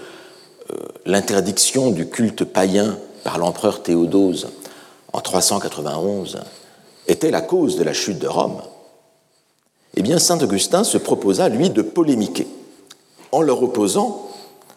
[1.05, 4.48] l'interdiction du culte païen par l'empereur Théodose
[5.12, 6.38] en 391
[7.09, 8.61] était la cause de la chute de Rome,
[9.96, 12.46] eh bien Saint Augustin se proposa, lui, de polémiquer
[13.33, 14.29] en leur opposant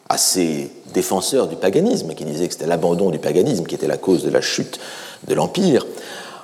[0.07, 3.97] à ces défenseurs du paganisme, qui disaient que c'était l'abandon du paganisme qui était la
[3.97, 4.79] cause de la chute
[5.27, 5.85] de l'Empire,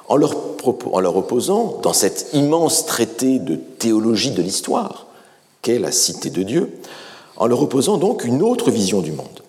[0.08, 5.08] en leur opposant, dans cet immense traité de théologie de l'histoire
[5.62, 6.77] qu'est la cité de Dieu,
[7.37, 9.41] en leur opposant donc une autre vision du monde.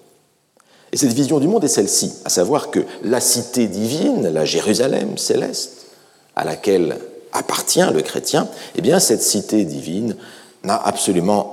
[0.92, 5.18] Et cette vision du monde est celle-ci, à savoir que la cité divine, la Jérusalem
[5.18, 5.87] céleste,
[6.37, 6.99] à laquelle
[7.33, 10.16] appartient le chrétien, eh bien cette cité divine
[10.64, 11.53] n'a absolument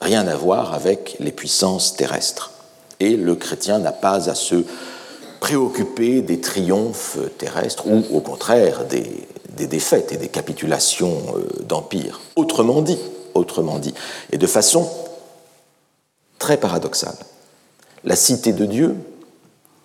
[0.00, 2.52] rien à voir avec les puissances terrestres.
[3.00, 4.64] Et le chrétien n'a pas à se
[5.40, 9.26] préoccuper des triomphes terrestres ou au contraire des,
[9.66, 12.20] défaites et des capitulations euh, d'empire.
[12.36, 12.98] Autrement dit,
[13.34, 13.94] autrement dit,
[14.32, 14.88] et de façon
[16.42, 17.14] très paradoxale,
[18.02, 18.96] la cité de Dieu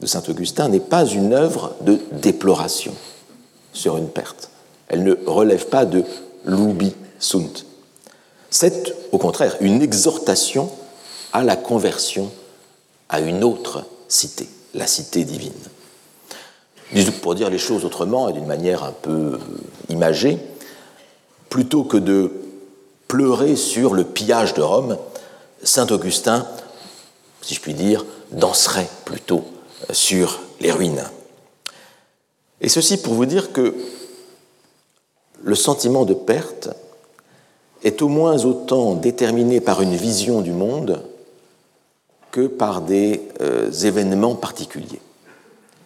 [0.02, 2.96] de saint Augustin n'est pas une œuvre de déploration
[3.74, 4.50] sur une perte.
[4.88, 6.04] Elle ne relève pas de
[6.46, 7.64] l'ubi sunt,
[8.50, 10.72] c'est au contraire une exhortation
[11.32, 12.32] à la conversion
[13.08, 15.54] à une autre cité, la cité divine.
[17.22, 19.40] Pour dire les choses autrement et d'une manière un peu euh,
[19.90, 20.40] imagée,
[21.50, 22.32] plutôt que de
[23.08, 24.98] pleurer sur le pillage de Rome,
[25.64, 26.48] Saint Augustin,
[27.42, 29.44] si je puis dire, danserait plutôt
[29.92, 31.04] sur les ruines.
[32.62, 33.76] Et ceci pour vous dire que
[35.44, 36.70] le sentiment de perte
[37.84, 41.04] est au moins autant déterminé par une vision du monde
[42.32, 45.02] que par des euh, événements particuliers.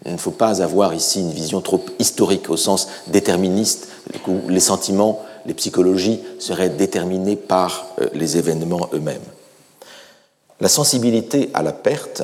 [0.05, 3.89] Il ne faut pas avoir ici une vision trop historique au sens déterministe,
[4.27, 9.21] où les sentiments, les psychologies seraient déterminés par euh, les événements eux-mêmes.
[10.61, 12.21] La sensibilité à la perte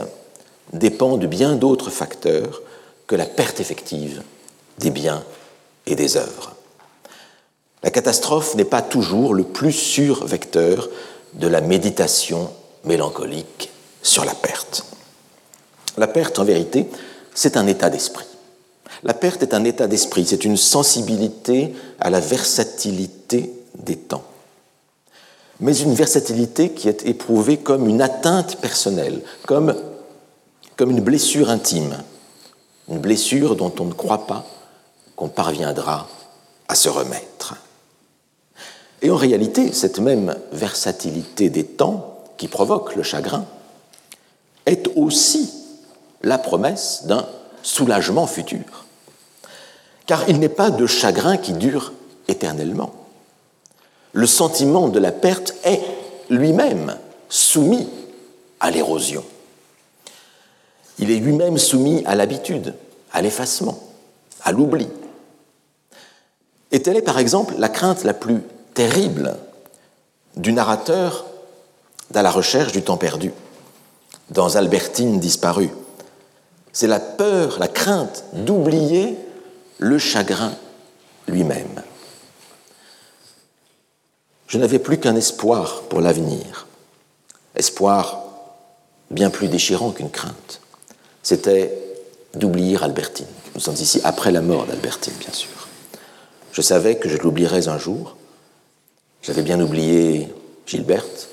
[0.71, 2.61] dépend de bien d'autres facteurs
[3.07, 4.21] que la perte effective
[4.77, 5.23] des biens
[5.87, 6.53] et des œuvres.
[7.81, 10.87] La catastrophe n'est pas toujours le plus sûr vecteur
[11.33, 12.51] de la méditation
[12.85, 13.71] mélancolique
[14.03, 14.85] sur la perte.
[15.97, 16.87] La perte, en vérité,
[17.33, 18.25] c'est un état d'esprit.
[19.03, 24.23] La perte est un état d'esprit, c'est une sensibilité à la versatilité des temps.
[25.59, 29.75] Mais une versatilité qui est éprouvée comme une atteinte personnelle, comme,
[30.79, 31.97] une blessure intime,
[32.89, 34.45] une blessure dont on ne croit pas
[35.15, 36.07] qu'on parviendra
[36.67, 37.55] à se remettre.
[39.01, 43.45] Et en réalité, cette même versatilité des temps qui provoque le chagrin
[44.65, 45.51] est aussi
[46.21, 47.25] la promesse d'un
[47.63, 48.85] soulagement futur.
[50.05, 51.91] car il n'est pas de chagrin qui dure
[52.27, 52.93] éternellement.
[54.17, 55.79] Le sentiment de la perte est
[56.31, 56.97] lui-même
[57.29, 57.87] soumis
[58.59, 59.23] à l'érosion.
[60.97, 62.73] Il est lui-même soumis à l'habitude,
[63.13, 63.77] à l'effacement,
[64.43, 64.87] à l'oubli.
[66.71, 68.41] Et telle est par exemple la crainte la plus
[68.73, 69.37] terrible
[70.35, 71.27] du narrateur
[72.09, 73.31] dans la recherche du temps perdu,
[74.31, 75.69] dans Albertine disparue.
[76.73, 79.15] C'est la peur, la crainte d'oublier
[79.77, 80.53] le chagrin
[81.27, 81.83] lui-même.
[84.47, 86.67] Je n'avais plus qu'un espoir pour l'avenir,
[87.55, 88.23] espoir
[89.11, 90.61] bien plus déchirant qu'une crainte.
[91.21, 91.73] C'était
[92.33, 93.27] d'oublier Albertine.
[93.55, 95.49] Nous sommes ici après la mort d'Albertine, bien sûr.
[96.51, 98.15] Je savais que je l'oublierais un jour.
[99.21, 100.33] J'avais bien oublié
[100.65, 101.29] Gilberte,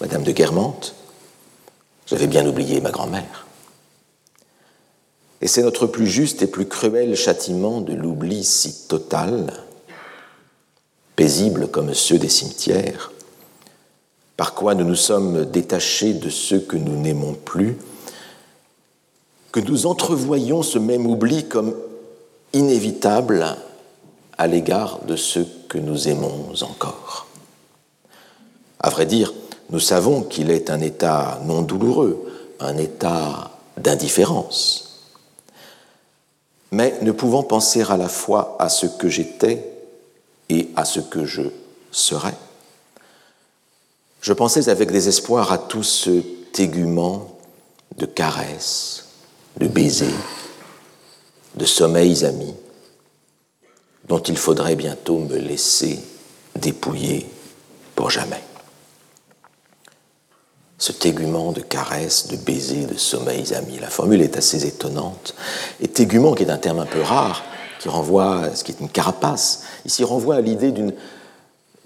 [0.00, 0.94] Madame de Guermantes.
[2.06, 3.46] J'avais bien oublié ma grand-mère.
[5.40, 9.52] Et c'est notre plus juste et plus cruel châtiment de l'oubli si total,
[11.16, 13.10] paisible comme ceux des cimetières,
[14.36, 17.78] par quoi nous nous sommes détachés de ceux que nous n'aimons plus,
[19.50, 21.74] que nous entrevoyons ce même oubli comme
[22.52, 23.56] inévitable
[24.36, 27.26] à l'égard de ceux que nous aimons encore.
[28.78, 29.32] À vrai dire,
[29.70, 34.82] nous savons qu'il est un état non douloureux, un état d'indifférence.
[36.70, 39.75] Mais ne pouvant penser à la fois à ce que j'étais
[40.48, 41.42] et à ce que je
[41.90, 42.34] serai,
[44.20, 46.20] je pensais avec désespoir à tout ce
[46.52, 47.38] tégument
[47.96, 49.06] de caresses,
[49.58, 50.08] de baisers,
[51.54, 52.54] de sommeils amis,
[54.08, 56.00] dont il faudrait bientôt me laisser
[56.56, 57.28] dépouiller
[57.94, 58.42] pour jamais.
[60.78, 63.78] Ce tégument de caresses, de baisers, de sommeils amis.
[63.78, 65.34] La formule est assez étonnante.
[65.80, 67.42] Et tégument, qui est un terme un peu rare,
[67.86, 70.74] qui renvoie à ce qui est une carapace, ici renvoie à l'idée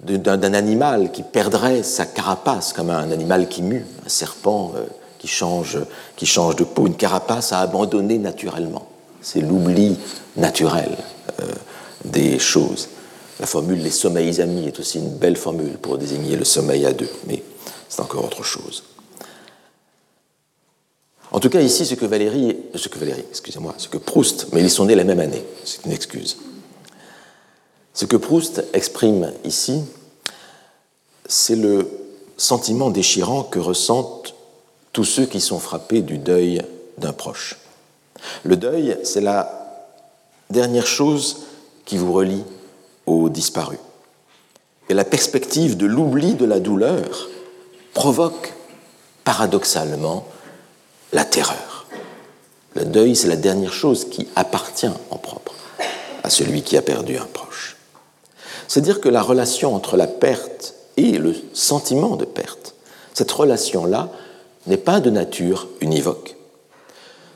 [0.02, 4.86] d'un animal qui perdrait sa carapace, comme un animal qui mue, un serpent euh,
[5.18, 5.78] qui, change,
[6.16, 8.86] qui change de peau, une carapace à abandonner naturellement.
[9.20, 9.98] C'est l'oubli
[10.38, 10.96] naturel.
[11.42, 11.44] Euh,
[12.06, 12.88] des choses.
[13.38, 16.94] La formule les sommeils amis est aussi une belle formule pour désigner le sommeil à
[16.94, 17.42] deux, mais
[17.90, 18.84] c'est encore autre chose.
[21.32, 24.62] En tout cas, ici, ce que Valérie, ce que Valérie, excusez-moi, ce que Proust, mais
[24.62, 26.38] ils sont nés la même année, c'est une excuse.
[27.94, 29.82] Ce que Proust exprime ici,
[31.26, 31.88] c'est le
[32.36, 34.34] sentiment déchirant que ressentent
[34.92, 36.62] tous ceux qui sont frappés du deuil
[36.98, 37.58] d'un proche.
[38.42, 39.86] Le deuil, c'est la
[40.50, 41.44] dernière chose
[41.84, 42.42] qui vous relie
[43.06, 43.78] aux disparus.
[44.88, 47.28] Et la perspective de l'oubli de la douleur
[47.94, 48.54] provoque
[49.22, 50.26] paradoxalement
[51.12, 51.86] la terreur.
[52.74, 55.54] Le deuil, c'est la dernière chose qui appartient en propre
[56.22, 57.76] à celui qui a perdu un proche.
[58.68, 62.74] C'est-à-dire que la relation entre la perte et le sentiment de perte,
[63.14, 64.10] cette relation-là
[64.66, 66.36] n'est pas de nature univoque.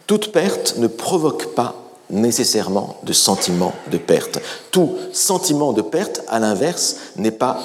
[0.07, 1.75] Toute perte ne provoque pas
[2.11, 4.39] nécessairement de sentiment de perte.
[4.71, 7.59] Tout sentiment de perte, à l'inverse, n'est pas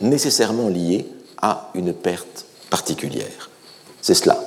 [0.00, 1.06] nécessairement lié
[1.40, 3.50] à une perte particulière.
[4.02, 4.42] C'est cela,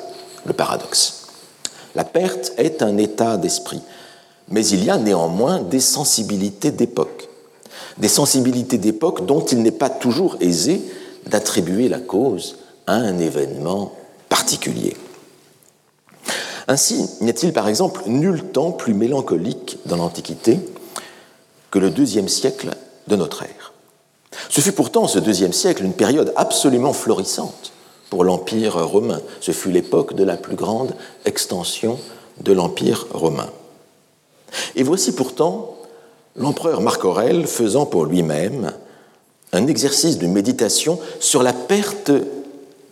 [0.45, 1.27] le paradoxe.
[1.95, 3.81] La perte est un état d'esprit,
[4.49, 7.29] mais il y a néanmoins des sensibilités d'époque.
[7.97, 10.81] Des sensibilités d'époque dont il n'est pas toujours aisé
[11.27, 13.93] d'attribuer la cause à un événement
[14.29, 14.97] particulier.
[16.67, 20.59] Ainsi, n'y a-t-il par exemple nul temps plus mélancolique dans l'Antiquité
[21.71, 22.71] que le deuxième siècle
[23.07, 23.73] de notre ère?
[24.49, 27.73] Ce fut pourtant ce deuxième siècle une période absolument florissante
[28.13, 29.19] pour l'Empire romain.
[29.41, 30.93] Ce fut l'époque de la plus grande
[31.25, 31.97] extension
[32.41, 33.49] de l'Empire romain.
[34.75, 35.75] Et voici pourtant
[36.35, 38.71] l'empereur Marc Aurèle faisant pour lui-même
[39.51, 42.11] un exercice de méditation sur la perte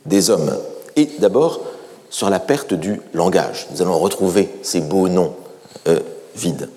[0.07, 0.57] des hommes,
[0.95, 1.61] et d'abord
[2.09, 3.67] sur la perte du langage.
[3.73, 5.35] Nous allons retrouver ces beaux noms
[5.87, 5.99] euh,
[6.35, 6.67] vides.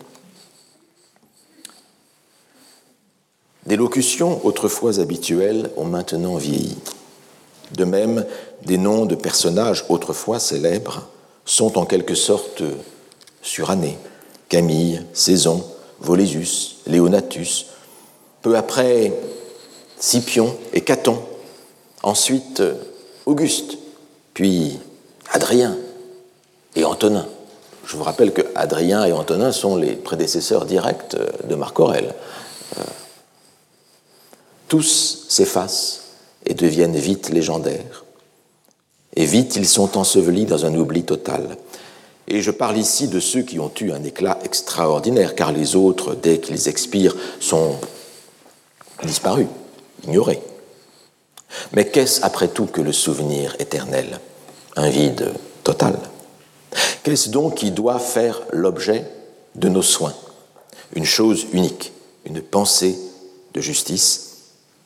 [3.65, 6.77] Des locutions autrefois habituelles ont maintenant vieilli.
[7.77, 8.25] De même,
[8.65, 11.09] des noms de personnages autrefois célèbres
[11.45, 12.63] sont en quelque sorte
[13.43, 13.99] surannés.
[14.49, 15.65] Camille, Saison,
[16.01, 17.67] Volésus, Léonatus,
[18.43, 19.13] peu après
[19.99, 21.19] Scipion et Caton,
[22.03, 22.63] ensuite
[23.27, 23.79] Auguste,
[24.35, 24.79] puis
[25.33, 25.77] Adrien
[26.77, 27.27] et Antonin.
[27.87, 32.15] Je vous rappelle que Adrien et Antonin sont les prédécesseurs directs de Marc Aurèle.
[32.79, 32.83] Euh,
[34.69, 36.04] tous s'effacent
[36.47, 38.05] et deviennent vite légendaires.
[39.17, 41.57] Et vite, ils sont ensevelis dans un oubli total.
[42.27, 46.15] Et je parle ici de ceux qui ont eu un éclat extraordinaire, car les autres,
[46.15, 47.77] dès qu'ils expirent, sont
[49.05, 49.47] disparus,
[50.07, 50.41] ignorés.
[51.73, 54.19] Mais qu'est-ce après tout que le souvenir éternel?
[54.77, 55.99] Un vide total.
[57.03, 59.05] Qu'est-ce donc qui doit faire l'objet
[59.55, 60.15] de nos soins?
[60.97, 61.93] Une chose unique,
[62.25, 62.99] une pensée
[63.53, 64.34] de justice,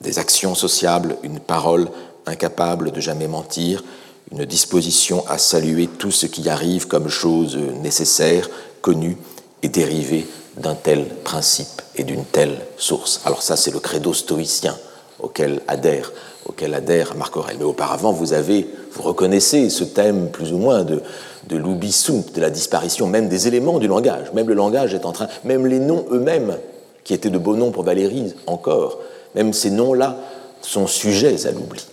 [0.01, 1.89] des actions sociables, une parole
[2.27, 3.83] incapable de jamais mentir,
[4.31, 8.49] une disposition à saluer tout ce qui arrive comme chose nécessaire,
[8.83, 9.17] connue
[9.63, 13.21] et dérivée d'un tel principe et d'une telle source.
[13.25, 14.77] Alors ça, c'est le credo stoïcien
[15.21, 16.13] auquel adhère,
[16.47, 17.57] auquel adhère Marc Aurèle.
[17.59, 21.03] Mais auparavant, vous avez, vous reconnaissez ce thème plus ou moins de,
[21.49, 24.33] de de la disparition même des éléments du langage.
[24.35, 26.57] Même le langage est en train, même les noms eux-mêmes,
[27.05, 28.99] qui étaient de beaux noms pour Valérie encore,
[29.35, 30.17] même ces noms-là
[30.63, 31.87] sont sujets à l'oubli.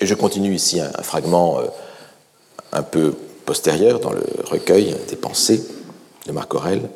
[0.00, 1.66] Et je continue ici un, fragment euh,
[2.72, 3.14] un peu
[3.44, 5.64] postérieur dans le recueil des pensées
[6.26, 6.88] de Marc Aurèle,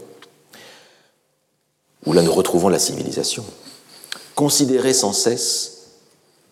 [2.07, 3.45] où là nous retrouvons la civilisation.
[4.35, 5.75] Considérez sans cesse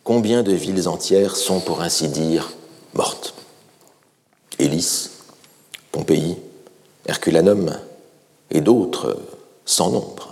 [0.04, 2.52] combien de villes entières sont, pour ainsi dire,
[2.94, 3.34] mortes.
[4.58, 5.10] Élis,
[5.90, 6.36] Pompéi,
[7.06, 7.76] Herculanum
[8.50, 9.18] et d'autres
[9.64, 10.31] sans nombre.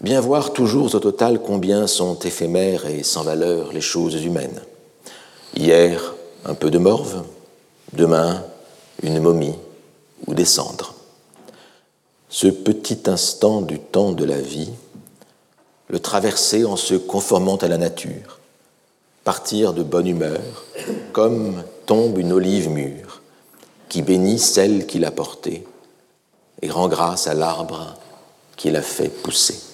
[0.00, 4.62] Bien voir toujours au total combien sont éphémères et sans valeur les choses humaines.
[5.54, 6.14] Hier,
[6.46, 7.22] un peu de morve,
[7.92, 8.42] demain,
[9.02, 9.56] une momie
[10.26, 10.94] ou des cendres.
[12.30, 14.70] Ce petit instant du temps de la vie,
[15.88, 18.38] le traverser en se conformant à la nature,
[19.22, 20.64] partir de bonne humeur,
[21.12, 23.20] comme tombe une olive mûre,
[23.90, 25.66] qui bénit celle qui l'a portée
[26.62, 27.96] et rend grâce à l'arbre
[28.56, 29.69] qui l'a fait pousser.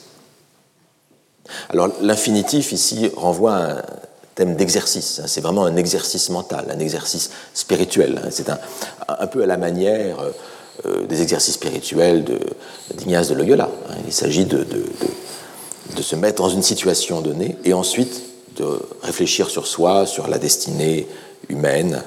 [1.69, 3.83] Alors l'infinitif ici renvoie à un
[4.35, 5.27] thème d'exercice, hein.
[5.27, 8.29] c'est vraiment un exercice mental, un exercice spirituel, hein.
[8.31, 10.19] c'est un, peu à la manière
[10.85, 12.25] euh, des exercices spirituels
[12.95, 13.71] d'Ignace de, de, Loyola.
[13.89, 13.95] Hein.
[14.07, 14.67] Il s'agit de
[16.01, 18.23] se mettre dans une situation donnée et ensuite
[18.57, 21.07] de réfléchir sur soi, sur la destinée
[21.49, 22.03] humaine.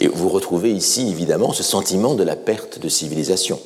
[0.00, 3.60] Et vous retrouvez ici, évidemment, ce sentiment de la perte de civilisation,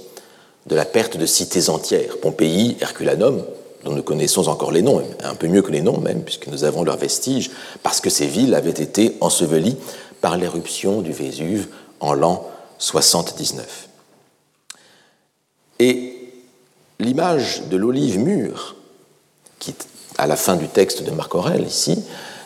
[0.66, 2.18] de la perte de cités entières.
[2.18, 3.44] Pompéi, Herculanum,
[3.84, 6.64] dont nous connaissons encore les noms, un peu mieux que les noms même, puisque nous
[6.64, 7.50] avons leurs vestiges,
[7.82, 9.76] parce que ces villes avaient été ensevelies
[10.20, 11.68] par l'éruption du Vésuve
[12.00, 13.88] en l'an 79.
[15.80, 16.32] Et
[16.98, 18.76] l'image de l'olive mûre,
[19.58, 19.74] qui
[20.18, 22.02] à la fin du texte de Marc Aurèle ici,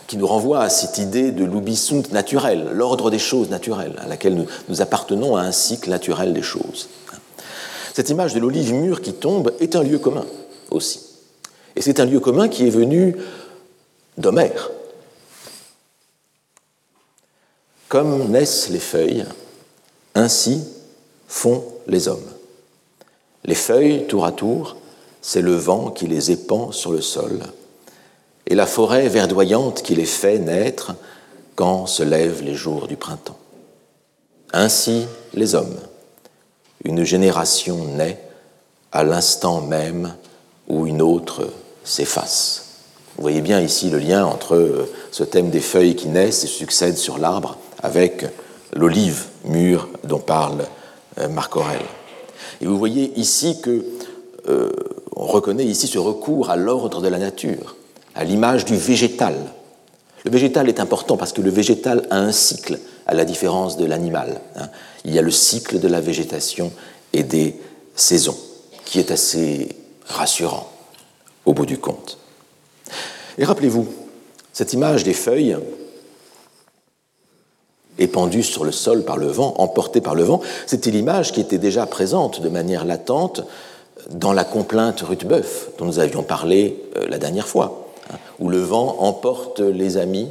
[0.06, 4.34] qui nous renvoie à cette idée de l'ubisunt naturel, l'ordre des choses naturelles, à laquelle
[4.34, 6.90] nous, nous, appartenons à un cycle naturel des choses.
[7.94, 10.26] Cette image de l'olive mûre qui tombe est un lieu commun
[10.70, 11.12] aussi.
[11.76, 13.16] Et c'est un lieu commun qui est venu
[14.18, 14.70] d'Homère.
[17.88, 19.24] Comme naissent les feuilles,
[20.14, 20.62] ainsi
[21.28, 22.30] font les hommes.
[23.44, 24.76] Les feuilles, tour à tour,
[25.20, 27.40] c'est le vent qui les épand sur le sol,
[28.46, 30.94] et la forêt verdoyante qui les fait naître
[31.54, 33.38] quand se lèvent les jours du printemps.
[34.52, 35.78] Ainsi les hommes.
[36.85, 38.20] Une génération naît
[38.90, 40.14] à l'instant même
[40.68, 41.48] où une autre
[41.85, 42.62] s'efface.
[43.16, 46.96] Vous voyez bien ici le lien entre ce thème des feuilles qui naissent et succèdent
[46.96, 48.25] sur l'arbre avec
[48.75, 50.64] l'olive mûre dont parle
[51.18, 51.81] euh, Marc Aurèle.
[52.61, 53.85] Et vous voyez ici que
[54.48, 54.70] euh,
[55.14, 57.77] on reconnaît ici ce recours à l'ordre de la nature,
[58.14, 59.35] à l'image du végétal.
[60.25, 63.85] Le végétal est important parce que le végétal a un cycle, à la différence de
[63.85, 64.40] l'animal.
[64.57, 64.68] Hein.
[65.05, 66.72] Il y a le cycle de la végétation
[67.12, 67.57] et des
[67.94, 68.37] saisons,
[68.85, 69.68] qui est assez
[70.06, 70.70] rassurant
[71.44, 72.18] au bout du compte.
[73.38, 73.88] Et rappelez-vous,
[74.52, 75.56] cette image des feuilles
[77.98, 81.58] épandues sur le sol par le vent, emportées par le vent, c'était l'image qui était
[81.58, 83.42] déjà présente de manière latente
[84.10, 88.60] dans la complainte Ruthbeuf dont nous avions parlé euh, la dernière fois, hein, où le
[88.60, 90.28] vent emporte les amis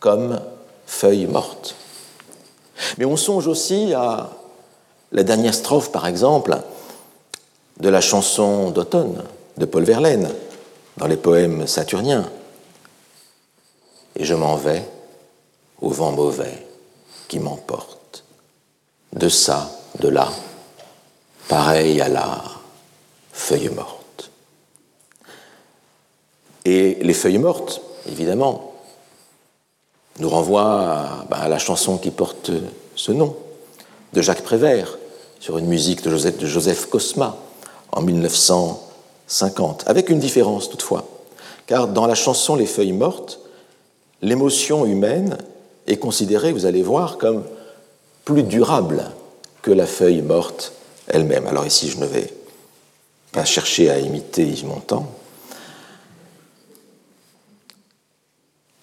[0.00, 0.40] comme
[0.86, 1.76] feuilles mortes.
[2.98, 4.30] Mais on songe aussi à
[5.12, 6.58] la dernière strophe, par exemple,
[7.78, 9.22] de la chanson d'automne
[9.56, 10.30] de Paul Verlaine
[10.96, 12.30] dans les poèmes saturniens.
[14.16, 14.82] Et je m'en vais
[15.80, 16.66] au vent mauvais
[17.28, 18.24] qui m'emporte,
[19.12, 19.70] de ça,
[20.00, 20.28] de là,
[21.48, 22.42] pareil à la
[23.36, 24.30] feuilles mortes.
[26.64, 28.72] Et les feuilles mortes, évidemment,
[30.18, 32.50] nous renvoient à, la chanson qui porte
[32.96, 33.36] ce nom,
[34.14, 34.98] de Jacques Prévert,
[35.38, 37.36] sur une musique de Joseph Cosma,
[37.96, 41.08] en 1950, avec une différence toutefois,
[41.66, 43.40] car dans la chanson Les feuilles mortes,
[44.20, 45.38] l'émotion humaine
[45.86, 47.42] est considérée, vous allez voir, comme
[48.24, 49.10] plus durable
[49.62, 50.74] que la feuille morte
[51.06, 51.46] elle-même.
[51.46, 52.32] Alors ici, je ne vais
[53.32, 55.10] pas chercher à imiter Yves Montand.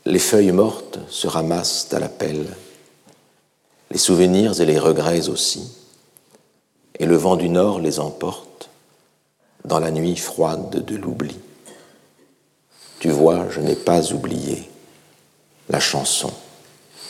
[0.06, 2.48] Les feuilles mortes se ramassent à la pelle,
[3.92, 5.72] les souvenirs et les regrets aussi,
[6.98, 8.70] et le vent du nord les emporte
[9.66, 11.38] dans la nuit froide de l'oubli.
[13.00, 14.70] Tu vois, je n'ai pas oublié
[15.70, 16.32] la chanson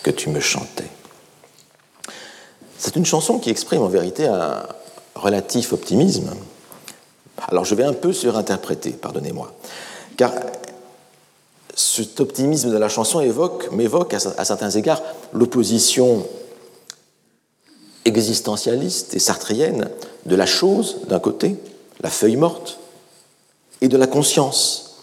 [0.03, 0.89] que tu me chantais.
[2.77, 4.63] C'est une chanson qui exprime en vérité un
[5.15, 6.31] relatif optimisme.
[7.47, 9.53] Alors je vais un peu surinterpréter, pardonnez-moi,
[10.17, 10.31] car
[11.75, 15.01] cet optimisme de la chanson évoque, m'évoque à, certains égards
[15.31, 16.25] l'opposition
[18.05, 19.89] existentialiste et sartrienne
[20.25, 21.55] de la chose d'un côté,
[22.03, 22.79] la feuille morte,
[23.81, 24.95] et de la conscience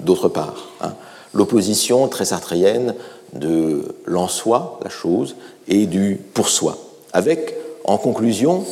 [0.00, 0.68] d'autre part.
[0.80, 0.94] Hein.
[1.32, 2.94] L'opposition très sartrienne
[3.32, 5.36] de l'en soi, la chose,
[5.68, 6.76] et du pour soi,
[7.12, 8.64] avec en conclusion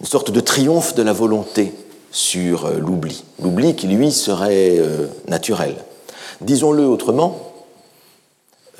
[0.00, 1.74] une sorte de triomphe de la volonté
[2.10, 5.74] sur euh, l'oubli, l'oubli qui lui serait euh, naturel.
[6.40, 7.52] Disons-le autrement,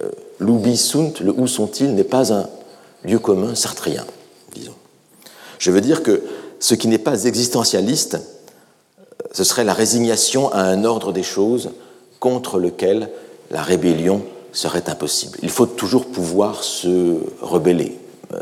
[0.00, 2.48] euh, l'oubli sunt, le où sont-ils, n'est pas un
[3.04, 4.06] lieu commun sartrien,
[4.54, 4.74] disons.
[5.59, 6.22] Je veux dire que
[6.61, 8.18] ce qui n'est pas existentialiste,
[9.32, 11.70] ce serait la résignation à un ordre des choses
[12.20, 13.11] contre lequel
[13.50, 15.38] la rébellion serait impossible.
[15.42, 17.98] Il faut toujours pouvoir se rebeller,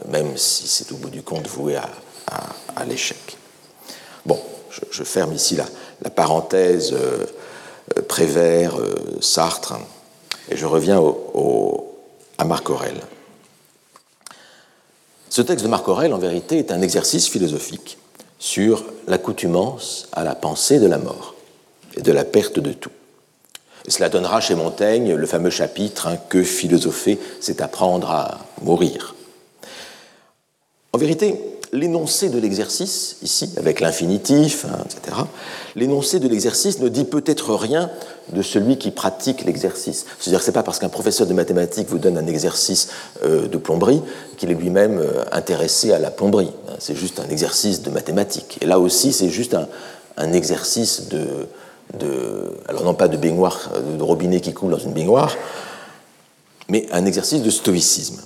[0.09, 3.37] même si c'est au bout du compte voué à, l'échec.
[4.25, 4.39] Bon,
[4.91, 7.25] je, ferme ici la, parenthèse euh,
[8.09, 9.75] Prévert, euh, Sartre,
[10.51, 11.03] et je reviens
[12.39, 13.01] à Marc Aurèle.
[15.31, 17.99] Ce texte de Marc Aurèle, en vérité, est un exercice philosophique
[18.39, 21.35] sur l'accoutumance à la pensée de la mort
[21.97, 22.91] et de la perte de tout.
[23.89, 29.15] cela donnera chez Montaigne le fameux chapitre hein, Que philosopher, c'est apprendre à mourir.
[30.93, 31.39] En vérité,
[31.73, 35.17] l'énoncé de l'exercice, ici, avec l'infinitif, hein, etc.,
[35.75, 37.91] l'énoncé de l'exercice ne dit peut-être rien
[38.33, 40.07] de celui qui pratique l'exercice.
[40.19, 42.89] C'est-à-dire que ce n'est pas parce qu'un professeur de mathématiques vous donne un exercice
[43.25, 44.03] euh, de plomberie
[44.37, 46.53] qu'il est lui-même euh, intéressé à la plomberie.
[46.79, 48.59] C'est juste un exercice de mathématiques.
[48.61, 49.57] Et là aussi, c'est juste
[50.17, 51.47] un, exercice de,
[51.99, 55.37] de, Alors non pas de baignoire, de robinet qui coule dans une baignoire,
[56.69, 58.21] mais un exercice de stoïcisme.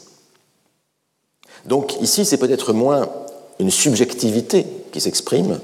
[1.66, 3.08] Donc ici, c'est peut-être moins
[3.60, 5.60] une subjectivité qui s'exprime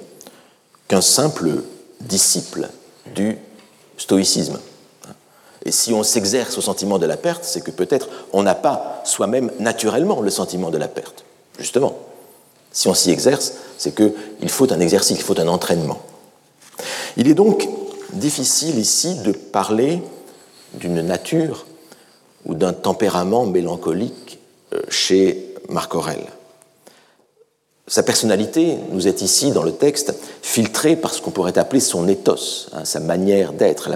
[0.86, 1.62] qu'un simple
[2.01, 2.68] disciple
[3.14, 3.38] du
[3.97, 4.61] stoïcisme.
[5.64, 9.03] Et si on s'exerce au sentiment de la perte, c'est que peut-être on n'a pas
[9.05, 11.24] soi-même naturellement le sentiment de la perte.
[11.59, 11.97] Justement,
[12.70, 16.03] si on s'y exerce, c'est qu'il faut un exercice, il faut un entraînement.
[17.16, 17.66] Il est donc
[18.12, 20.03] difficile ici de parler
[20.74, 21.66] d'une nature
[22.44, 24.38] ou d'un tempérament mélancolique
[24.74, 26.26] euh, chez Marc Aurèle.
[27.89, 30.12] Sa personnalité nous est ici, dans le texte,
[30.43, 33.89] filtrée par ce qu'on pourrait appeler son ethos, hein, sa manière d'être,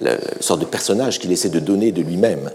[0.00, 2.50] la, sorte de personnage qu'il essaie de donner de lui-même,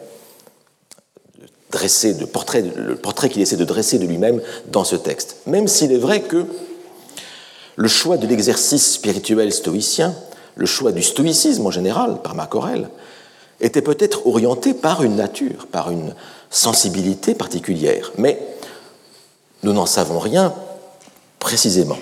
[1.72, 5.38] dresser, de portrait, le portrait qu'il essaie de dresser de lui-même dans ce texte.
[5.48, 6.46] Même s'il est vrai que
[7.78, 10.14] le choix de l'exercice spirituel stoïcien,
[10.56, 12.90] le choix du stoïcisme en général, par Marc Aurèle,
[13.60, 16.14] était peut-être orienté par une nature, par une
[16.52, 18.12] sensibilité particulière.
[18.20, 18.40] Mais
[19.64, 20.54] nous n'en savons rien
[21.46, 22.00] précisément.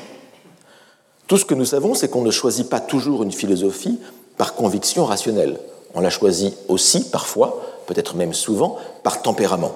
[1.27, 3.99] Tout ce que nous savons, c'est qu'on ne choisit pas toujours une philosophie
[4.37, 5.59] par conviction rationnelle.
[5.93, 9.73] On la choisit aussi, parfois, peut-être même souvent, par tempérament.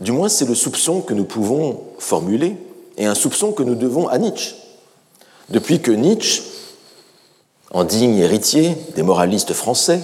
[0.00, 2.56] Du moins, c'est le soupçon que nous pouvons formuler,
[2.98, 4.56] et un soupçon que nous devons à Nietzsche.
[5.50, 6.42] Depuis que Nietzsche,
[7.70, 10.00] en digne héritier des moralistes français,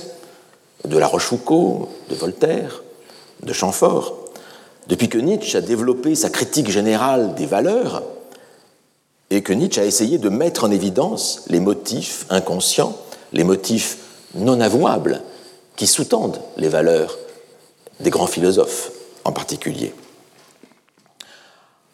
[0.84, 2.84] de La Rochefoucauld, de Voltaire,
[3.42, 4.14] de Chamfort,
[4.86, 8.04] depuis que Nietzsche a développé sa critique générale des valeurs,
[9.30, 12.96] et que Nietzsche a essayé de mettre en évidence les motifs inconscients,
[13.32, 13.98] les motifs
[14.34, 15.22] non avouables
[15.76, 17.18] qui sous-tendent les valeurs
[18.00, 18.92] des grands philosophes
[19.24, 19.92] en particulier.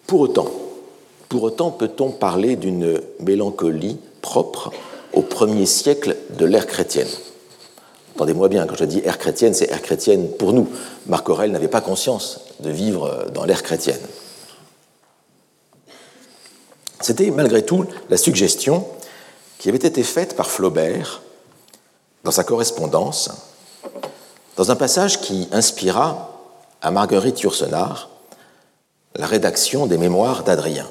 [0.06, 0.50] Pour autant,
[1.28, 4.70] pour autant peut-on parler d'une mélancolie propre
[5.14, 7.08] au premier siècle de l'ère chrétienne?
[8.14, 10.68] Entendez-moi bien, quand je dis ère chrétienne, c'est ère chrétienne pour nous.
[11.06, 14.00] Marc Aurèle n'avait pas conscience de vivre dans l'ère chrétienne.
[17.02, 18.86] C'était malgré tout la suggestion
[19.58, 21.20] qui avait été faite par Flaubert
[22.22, 23.30] dans sa correspondance,
[24.56, 26.40] dans un passage qui inspira
[26.80, 28.08] à Marguerite Yourcenar
[29.16, 30.88] la rédaction des mémoires d'Adrien.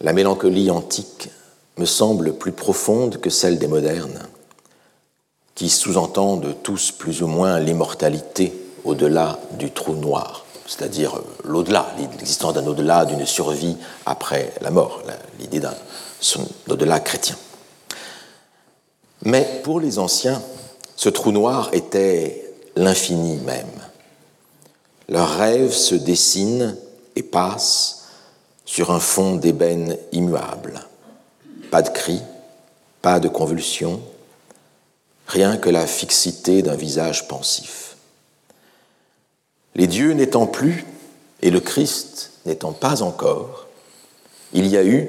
[0.00, 1.28] La mélancolie antique
[1.76, 4.26] me semble plus profonde que celle des modernes,
[5.54, 8.54] qui sous-entendent tous plus ou moins l'immortalité
[8.84, 15.02] au-delà du trou noir, c'est-à-dire l'au-delà, l'existence d'un au-delà, d'une survie après la mort,
[15.38, 15.74] l'idée d'un
[16.68, 17.36] au-delà chrétien.
[19.22, 20.42] Mais pour les anciens,
[20.96, 23.66] ce trou noir était l'infini même.
[25.08, 26.76] Leurs rêves se dessinent
[27.16, 28.04] et passent
[28.64, 30.80] sur un fond d'ébène immuable.
[31.70, 32.22] Pas de cris,
[33.02, 34.00] pas de convulsions,
[35.26, 37.93] rien que la fixité d'un visage pensif.
[39.74, 40.84] Les dieux n'étant plus
[41.42, 43.66] et le Christ n'étant pas encore,
[44.52, 45.08] il y a eu,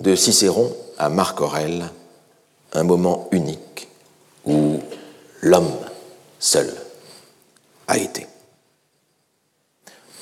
[0.00, 1.90] de Cicéron à Marc Aurèle,
[2.72, 3.88] un moment unique
[4.44, 4.78] où
[5.40, 5.72] l'homme
[6.38, 6.72] seul
[7.88, 8.26] a été.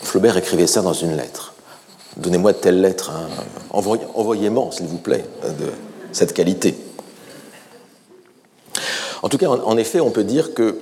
[0.03, 1.55] Flaubert écrivait ça dans une lettre.
[2.17, 3.29] Donnez-moi telle lettre, hein.
[3.71, 5.73] envoyez-moi, s'il vous plaît, de
[6.13, 6.77] cette qualité.
[9.23, 10.79] En tout cas, en, effet, on peut dire que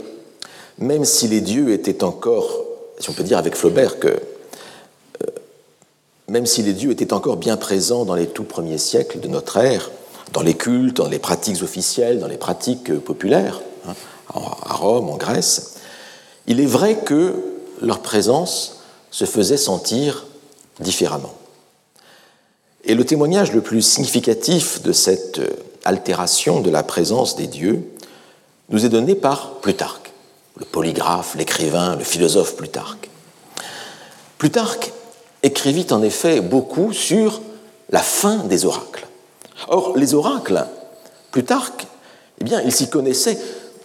[0.83, 2.64] même si les dieux étaient encore,
[2.99, 5.26] si on peut dire avec Flaubert que euh,
[6.28, 9.57] même si les dieux étaient encore bien présents dans les tout premiers siècles de notre
[9.59, 9.91] ère,
[10.33, 13.95] dans les cultes, dans les pratiques officielles, dans les pratiques euh, populaires, hein,
[14.35, 15.74] à Rome, en Grèce,
[16.47, 17.35] il est vrai que
[17.80, 20.26] leur présence se faisait sentir
[20.80, 21.35] différemment.
[22.85, 25.49] Et le témoignage le plus significatif de cette euh,
[25.85, 27.89] altération de la présence des dieux
[28.70, 30.02] nous est donné par Plutarque,
[30.57, 33.09] le polygraphe, l'écrivain, le philosophe Plutarque.
[34.39, 34.93] Plutarque
[35.43, 37.41] écrivit en effet beaucoup sur
[37.91, 39.07] la fin des oracles.
[39.69, 40.67] Or, les oracles,
[41.31, 41.87] Plutarque,
[42.41, 43.39] eh bien, il s'y connaissait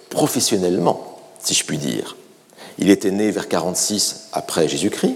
[0.09, 2.17] professionnellement, si je puis dire.
[2.77, 5.15] Il était né vers 46 après Jésus-Christ,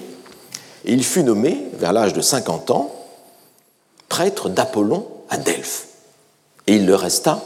[0.86, 2.92] et il fut nommé, vers l'âge de 50 ans,
[4.10, 5.88] prêtre d'Apollon à Delphes.
[6.68, 7.42] Et il le resta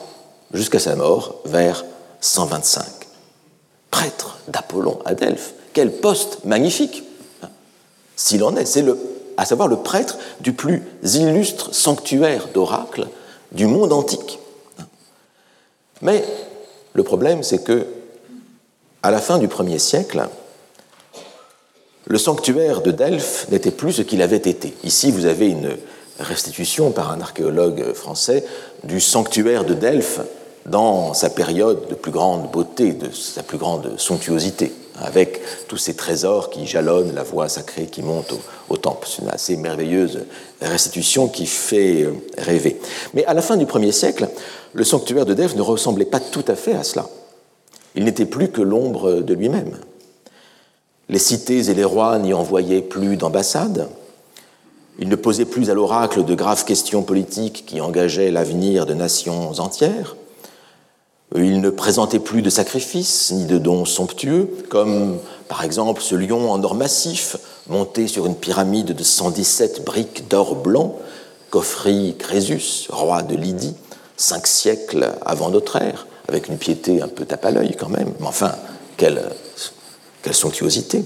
[0.53, 1.85] jusqu'à sa mort vers
[2.21, 3.04] 125.
[3.95, 7.05] Prêtre d'Apollon à Delphes, quel poste magnifique
[8.17, 8.99] S'il en est, c'est le
[9.37, 13.07] à savoir le prêtre du plus illustre sanctuaire d'oracles
[13.53, 14.39] du monde antique.
[16.01, 16.25] Mais
[16.91, 17.87] le problème, c'est que,
[19.01, 20.27] à la fin du premier siècle,
[22.05, 24.73] le sanctuaire de Delphes n'était plus ce qu'il avait été.
[24.83, 25.77] Ici, vous avez une
[26.19, 28.45] restitution par un archéologue français
[28.83, 30.19] du sanctuaire de Delphes
[30.65, 35.93] dans sa période de plus grande beauté, de sa plus grande somptuosité avec tous ces
[35.93, 38.33] trésors qui jalonnent la voie sacrée qui monte
[38.69, 39.07] au, temple.
[39.09, 40.19] C'est une assez merveilleuse
[40.61, 42.79] restitution qui fait euh, rêver.
[43.13, 44.29] Mais à la fin du 1er siècle,
[44.73, 47.07] le sanctuaire de Delphes ne ressemblait pas tout à fait à cela.
[47.95, 49.77] Il n'était plus que l'ombre de lui-même.
[51.09, 53.89] Les cités et les rois n'y envoyaient plus d'ambassades.
[54.97, 59.59] Il ne posait plus à l'oracle de graves questions politiques qui engageaient l'avenir de nations
[59.59, 60.15] entières.
[61.37, 65.17] Il ne présentait plus de sacrifices ni de dons somptueux, comme
[65.49, 67.35] par exemple ce lion en or massif
[67.67, 70.95] monté sur une pyramide de 117 briques d'or blanc
[71.49, 73.75] qu'offrit Crésus, roi de Lydie,
[74.15, 78.13] cinq siècles avant notre ère, avec une piété un peu tape à l'œil quand même,
[78.19, 78.55] mais enfin,
[78.95, 79.21] quelle,
[80.31, 81.03] somptuosité.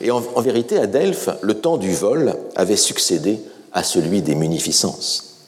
[0.00, 3.38] Et en, en vérité, à Delphes, le temps du vol avait succédé
[3.72, 5.38] à celui des munificences.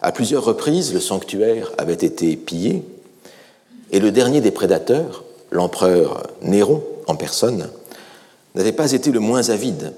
[0.00, 2.84] À plusieurs reprises, le sanctuaire avait été pillé,
[3.92, 7.68] et le dernier des prédateurs, l'empereur Néron en personne,
[8.54, 9.92] n'avait pas été le moins avide.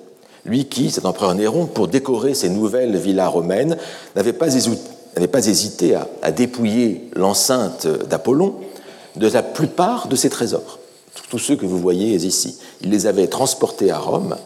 [0.45, 3.77] Lui qui, cet empereur Néron, pour décorer ses nouvelles villas romaines,
[4.17, 4.49] n'avait pas,
[5.47, 8.55] hésité à, dépouiller l'enceinte d'Apollon
[9.17, 10.79] de la plupart de ses trésors.
[11.29, 12.59] Tous ceux que vous voyez ici.
[12.81, 14.37] Il les avait transportés à Rome,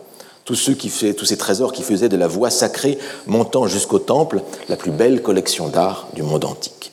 [0.44, 5.22] tous, ces trésors qui faisaient de la voie sacrée montant jusqu'au temple la plus belle
[5.22, 6.92] collection d'art du monde antique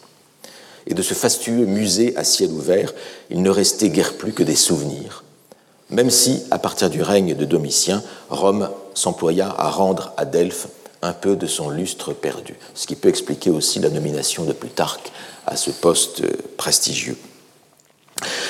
[0.88, 2.94] et de ce fastueux musée à ciel ouvert,
[3.30, 5.24] il ne restait guère plus que des souvenirs,
[5.90, 10.68] même si, à partir du règne de Domitien, Rome s'employa à rendre à Delphes
[11.02, 15.12] un peu de son lustre perdu, ce qui peut expliquer aussi la nomination de Plutarque
[15.46, 16.24] à ce poste
[16.58, 17.18] prestigieux.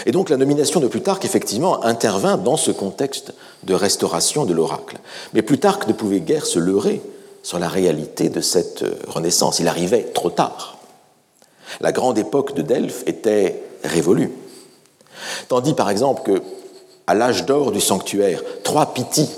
[0.05, 4.99] Et donc la nomination de Plutarque, effectivement, intervint dans ce contexte de restauration de l'oracle.
[5.33, 7.01] Mais Plutarque ne pouvait guère se leurrer
[7.41, 9.59] sur la réalité de cette renaissance.
[9.59, 10.77] Il arrivait trop tard.
[11.81, 14.31] La grande époque de Delphes était révolue.
[15.47, 16.41] Tandis par exemple que,
[17.07, 19.29] à l'âge d'or du sanctuaire, trois Pythie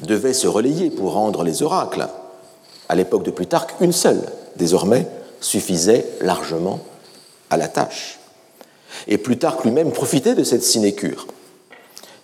[0.00, 2.08] devaient se relayer pour rendre les oracles.
[2.88, 4.22] À l'époque de Plutarque, une seule,
[4.56, 5.06] désormais,
[5.40, 6.80] suffisait largement
[7.50, 8.18] à la tâche.
[9.08, 11.26] Et Plutarque lui-même profitait de cette sinécure.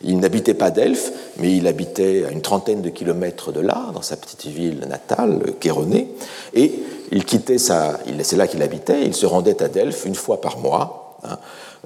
[0.03, 4.03] Il n'habitait pas Delphes, mais il habitait à une trentaine de kilomètres de là, dans
[4.03, 6.09] sa petite ville natale, Chéronée,
[6.55, 6.73] et
[7.13, 10.59] il quittait sa, c'est là qu'il habitait, il se rendait à Delphes une fois par
[10.59, 11.39] mois, hein,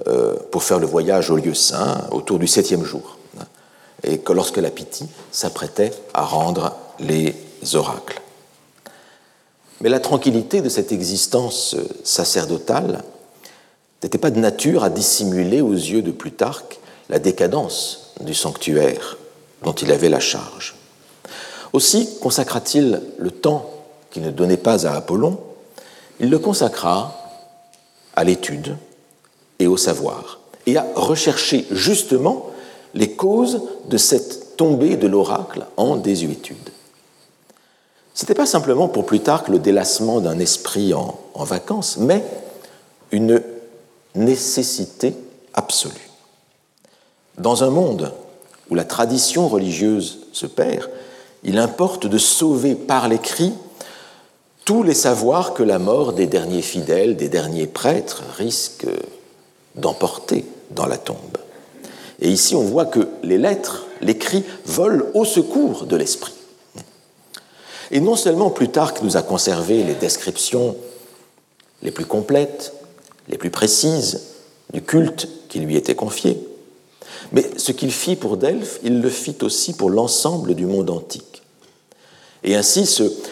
[0.07, 3.45] euh, pour faire le voyage au lieu saint autour du septième jour, hein,
[4.03, 7.35] et que lorsque la Pythie s'apprêtait à rendre les
[7.73, 8.21] oracles.
[9.81, 13.03] Mais la tranquillité de cette existence sacerdotale
[14.01, 16.79] n'était pas de nature à dissimuler aux yeux de Plutarque
[17.09, 19.17] la décadence du sanctuaire
[19.63, 20.75] dont il avait la charge.
[21.73, 23.69] Aussi consacra-t-il le temps
[24.11, 25.39] qu'il ne donnait pas à Apollon,
[26.19, 27.15] il le consacra
[28.15, 28.77] à l'étude
[29.59, 32.49] et au savoir, et à rechercher justement
[32.93, 36.69] les causes de cette tombée de l'oracle en désuétude.
[38.13, 42.23] Ce n'était pas simplement pour Plutarque le délassement d'un esprit en, en vacances, mais
[43.11, 43.41] une
[44.15, 45.13] nécessité
[45.53, 46.09] absolue.
[47.37, 48.13] Dans un monde
[48.69, 50.89] où la tradition religieuse se perd,
[51.43, 53.53] il importe de sauver par l'écrit
[54.63, 58.87] tous les savoirs que la mort des derniers fidèles, des derniers prêtres risque
[59.75, 61.37] d'emporter dans la tombe.
[62.19, 66.33] Et ici, on voit que les lettres, l'écrit, volent au secours de l'esprit.
[67.91, 70.75] Et non seulement Plutarque nous a conservé les descriptions
[71.83, 72.73] les plus complètes,
[73.29, 74.21] les plus précises
[74.73, 76.39] du culte qui lui était confié,
[77.31, 81.43] mais ce qu'il fit pour Delphes, il le fit aussi pour l'ensemble du monde antique.
[82.43, 82.87] Et ainsi,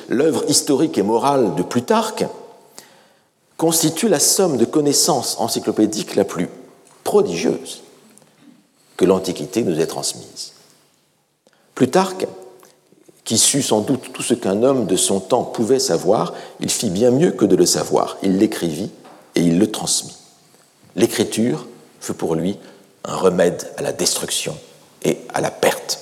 [0.09, 2.25] l'œuvre historique et morale de Plutarque
[3.57, 6.49] constitue la somme de connaissances encyclopédiques la plus
[7.03, 7.83] prodigieuse
[8.97, 10.53] que l'Antiquité nous ait transmise.
[11.75, 12.27] Plutarque,
[13.23, 16.89] qui sut sans doute tout ce qu'un homme de son temps pouvait savoir, il fit
[16.89, 18.17] bien mieux que de le savoir.
[18.21, 18.91] Il l'écrivit
[19.35, 20.15] et il le transmit.
[20.95, 21.67] L'écriture
[21.99, 22.57] fut pour lui
[23.05, 24.57] un remède à la destruction
[25.03, 25.99] et à la perte.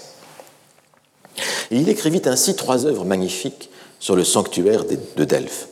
[1.72, 5.68] Il écrivit ainsi trois œuvres magnifiques sur le sanctuaire de Delphes,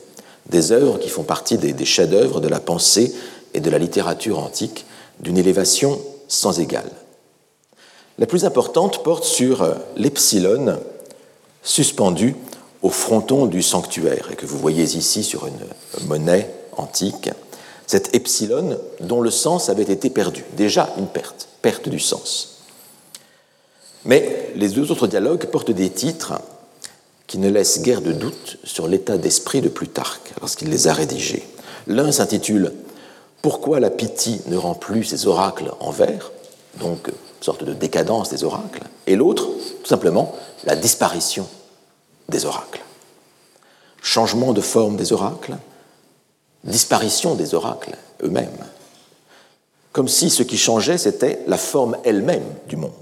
[0.48, 3.14] des œuvres qui font partie des, chefs-d'œuvre de la pensée
[3.54, 4.86] et de la littérature antique
[5.20, 6.90] d'une élévation sans égale.
[8.18, 10.78] La plus importante porte sur euh, l'epsilon
[11.62, 12.36] suspendu
[12.82, 17.30] au fronton du sanctuaire et que vous voyez ici sur une monnaie antique.
[17.90, 22.60] Cet epsilon dont le sens avait été perdu, déjà une perte, perte du sens.
[24.04, 26.34] Mais les deux autres dialogues portent des titres
[27.26, 31.42] qui ne laissent guère de doute sur l'état d'esprit de Plutarque lorsqu'il les a rédigés.
[31.88, 32.74] L'un s'intitule
[33.42, 36.30] Pourquoi la Pythie ne rend plus ses oracles en vers
[36.78, 39.48] donc une sorte de décadence des oracles, et l'autre,
[39.82, 41.48] tout simplement, la disparition
[42.28, 42.82] des oracles.
[44.00, 45.56] Changement de forme des oracles,
[46.64, 48.64] disparition des oracles eux-mêmes,
[49.92, 52.92] comme si ce qui changeait, c'était la forme elle-même du monde.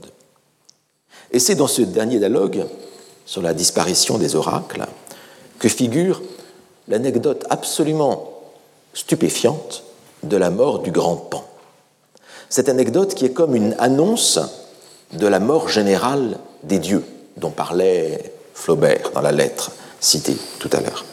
[1.30, 2.66] Et c'est dans ce dernier dialogue
[3.26, 4.86] sur la disparition des oracles
[5.58, 6.22] que figure
[6.86, 8.32] l'anecdote absolument
[8.94, 9.82] stupéfiante
[10.22, 11.44] de la mort du grand Pan.
[12.48, 14.38] Cette anecdote qui est comme une annonce
[15.12, 17.04] de la mort générale des dieux,
[17.36, 21.04] dont parlait Flaubert dans la lettre citée tout à l'heure.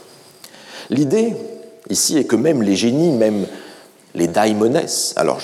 [0.90, 1.36] L'idée
[1.90, 3.46] ici est que même les génies, même
[4.14, 4.82] les daimones,
[5.16, 5.40] alors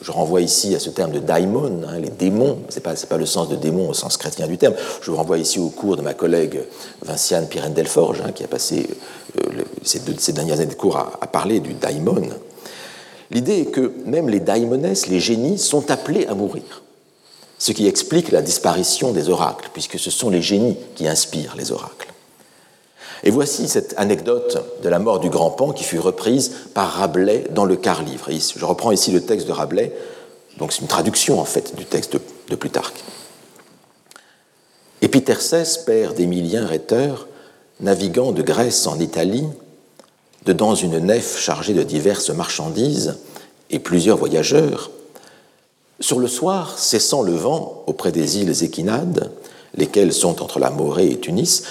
[0.00, 3.26] je renvoie ici à ce terme de daimon, hein, les démons, ce n'est pas, le
[3.26, 6.02] sens de démon au sens chrétien du terme, je vous renvoie ici au cours de
[6.02, 6.60] ma collègue
[7.02, 8.88] Vinciane Pirène-Delforge, hein, qui a passé
[9.38, 12.28] euh, ces, ces, dernières années de cours à, à parler du daimon.
[13.30, 16.82] L'idée est que même les daimones, les génies, sont appelés à mourir,
[17.58, 21.72] ce qui explique la disparition des oracles, puisque ce sont les génies qui inspirent les
[21.72, 22.01] oracles.
[23.24, 27.44] Et voici cette anecdote de la mort du grand Pan qui fut reprise par Rabelais
[27.50, 28.28] dans le quart livre.
[28.30, 29.92] je reprends ici le texte de Rabelais,
[30.58, 32.14] donc c'est une traduction en fait du texte
[32.48, 33.02] de, Plutarque.
[35.00, 37.28] Épitercès, père d'Émilien rhéteur,
[37.80, 39.46] naviguant de Grèce en Italie,
[40.44, 43.18] dedans une nef chargée de diverses marchandises
[43.70, 44.90] et plusieurs voyageurs,
[45.98, 49.30] sur le soir, cessant le vent auprès des îles Équinades,
[49.74, 51.62] lesquelles sont entre la Morée et Tunis,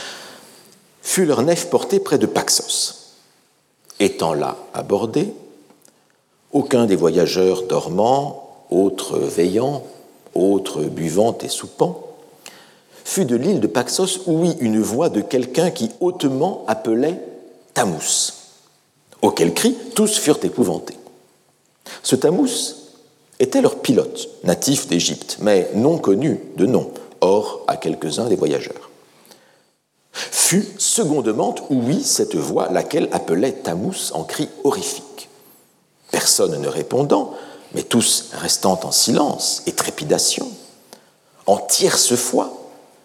[1.01, 3.15] fut leur nef portée près de Paxos.
[3.99, 5.33] Étant là abordés,
[6.51, 9.83] aucun des voyageurs dormant, autres veillant,
[10.35, 12.07] autres buvant et soupant,
[13.03, 17.19] fut de l'île de Paxos ouï une voix de quelqu'un qui hautement appelait
[17.73, 18.33] Tamous,
[19.21, 20.97] auquel cri tous furent épouvantés.
[22.03, 22.75] Ce Tamous
[23.39, 26.91] était leur pilote, natif d'Égypte, mais non connu de nom,
[27.21, 28.90] or à quelques-uns des voyageurs
[30.13, 35.29] fut secondement ouï cette voix, laquelle appelait Tamous en cri horrifique.
[36.11, 37.33] Personne ne répondant,
[37.73, 40.49] mais tous restant en silence et trépidation.
[41.45, 42.53] En tierce fois,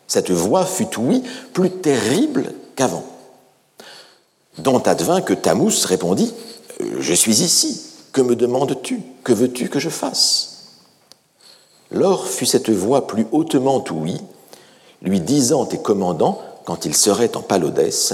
[0.09, 3.05] cette voix fut ouïe plus terrible qu'avant.
[4.59, 6.33] Dont advint que Tamous répondit
[6.99, 7.83] Je suis ici,
[8.13, 10.57] Que me demandes-tu Que veux-tu que je fasse?
[11.91, 14.21] Lors fut cette voix plus hautement ouïe,
[15.03, 18.13] lui disant et commandant, quand il serait en Palodès,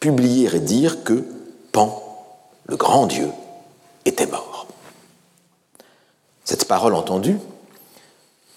[0.00, 1.24] publier et dire que
[1.72, 2.02] Pan,
[2.66, 3.28] le grand Dieu,
[4.06, 4.66] était mort.
[6.44, 7.38] Cette parole entendue,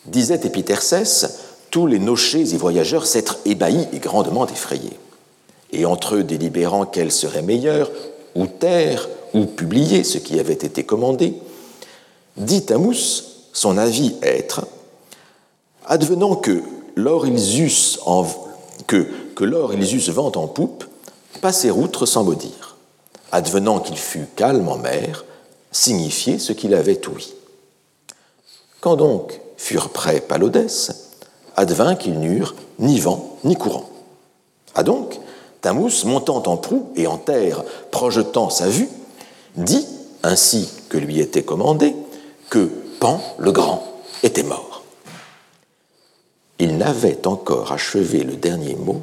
[0.06, 1.28] disait Épitercès,
[1.72, 4.98] tous les nochés et voyageurs s'être ébahis et grandement effrayés.
[5.72, 7.92] Et entre eux délibérant quel serait meilleur,
[8.36, 11.34] ou taire, ou publier ce qui avait été commandé,
[12.38, 12.78] dit à
[13.54, 14.68] son avis être,
[15.88, 16.62] advenant que
[16.96, 18.26] l'or ils eussent en,
[18.88, 19.08] que,
[19.40, 20.86] l'or ils eussent vent en poupe,
[21.42, 22.78] passer outre sans maudire,
[23.32, 25.26] advenant qu'il fût calme en mer,
[25.72, 27.34] signifier ce qu'il avait ouï.
[28.82, 30.92] Quand donc furent prêts Palodès,
[31.56, 33.90] advint qu'ils n'eurent ni vent ni courant.
[34.76, 35.20] Ah donc,
[35.62, 38.90] Tamous, montant en proue et en terre, projetant sa vue,
[39.56, 39.88] dit,
[40.22, 41.96] ainsi que lui était commandé,
[42.50, 42.70] que
[43.00, 43.84] Pan le Grand
[44.22, 44.65] était mort.
[46.60, 49.02] Il n'avait encore achevé le dernier mot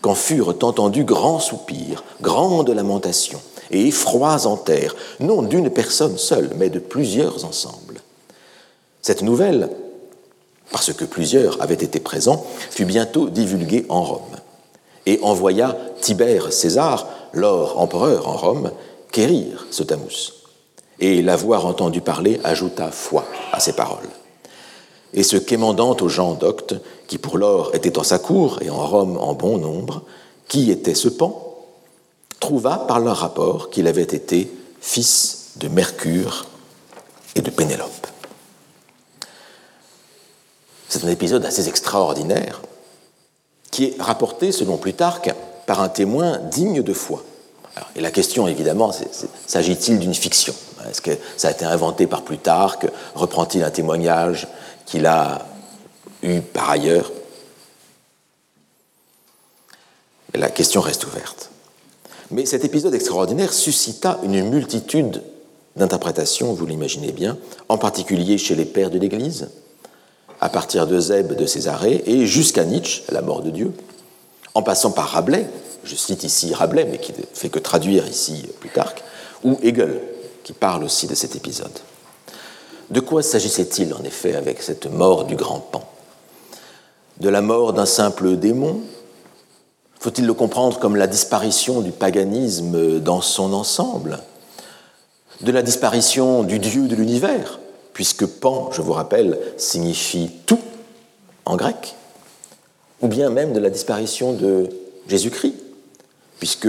[0.00, 3.40] quand furent entendus grands soupirs, grandes lamentations
[3.70, 8.00] et effrois en terre, non d'une personne seule, mais de plusieurs ensemble.
[9.02, 9.70] Cette nouvelle,
[10.70, 14.36] parce que plusieurs avaient été présents, fut bientôt divulguée en Rome
[15.06, 18.70] et envoya Tibère César, lors empereur en Rome,
[19.12, 20.34] quérir ce Tamus.
[21.00, 24.08] Et l'avoir entendu parler ajouta foi à ses paroles.
[25.18, 26.76] Et ce quémandant aux gens doctes,
[27.08, 30.04] qui pour lors étaient en sa cour et en Rome en bon nombre,
[30.46, 31.56] qui était ce pan,
[32.38, 34.48] trouva par leur rapport qu'il avait été
[34.80, 36.46] fils de Mercure
[37.34, 38.06] et de Pénélope.
[40.88, 42.62] C'est un épisode assez extraordinaire
[43.72, 45.34] qui est rapporté, selon Plutarque,
[45.66, 47.24] par un témoin digne de foi.
[47.96, 48.92] et la question, évidemment,
[49.48, 50.54] s'agit-il d'une fiction?
[50.88, 52.86] Est-ce que ça a été inventé par Plutarque?
[53.16, 54.46] Reprend-il un témoignage
[54.88, 55.46] qu'il a
[56.22, 57.12] eu par ailleurs
[60.34, 61.50] La question reste ouverte.
[62.30, 65.22] Mais cet épisode extraordinaire suscita une multitude
[65.76, 69.50] d'interprétations, vous l'imaginez bien, en particulier chez les pères de l'Église,
[70.40, 73.72] à partir de de Césarée et jusqu'à Nietzsche, la mort de Dieu,
[74.54, 75.46] en passant par Rabelais,
[75.84, 79.02] je cite ici Rabelais, mais qui ne fait que traduire ici Plutarque,
[79.44, 80.00] ou Hegel,
[80.44, 81.78] qui parle aussi de cet épisode.
[82.90, 85.84] De quoi s'agissait-il en effet avec cette mort du grand pan?
[87.20, 88.80] De la mort d'un simple démon?
[90.00, 94.20] Faut-il le comprendre comme la disparition du paganisme dans son ensemble?
[95.42, 97.60] De la disparition du Dieu de l'univers?
[97.92, 100.60] Puisque pan, je vous rappelle, signifie tout
[101.44, 101.94] en grec,
[103.00, 104.68] ou bien même de la disparition de
[105.08, 105.54] Jésus-Christ,
[106.38, 106.68] puisque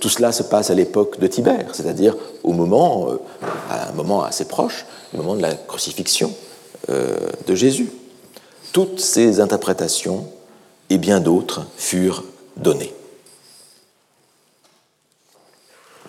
[0.00, 3.16] tout cela se passe à l'époque de Tibère, c'est-à-dire au moment, euh,
[3.68, 6.32] à un moment assez proche, au moment de la crucifixion
[6.90, 7.16] euh,
[7.46, 7.90] de Jésus.
[8.72, 10.26] Toutes ces interprétations
[10.90, 12.24] et bien d'autres furent
[12.56, 12.94] données.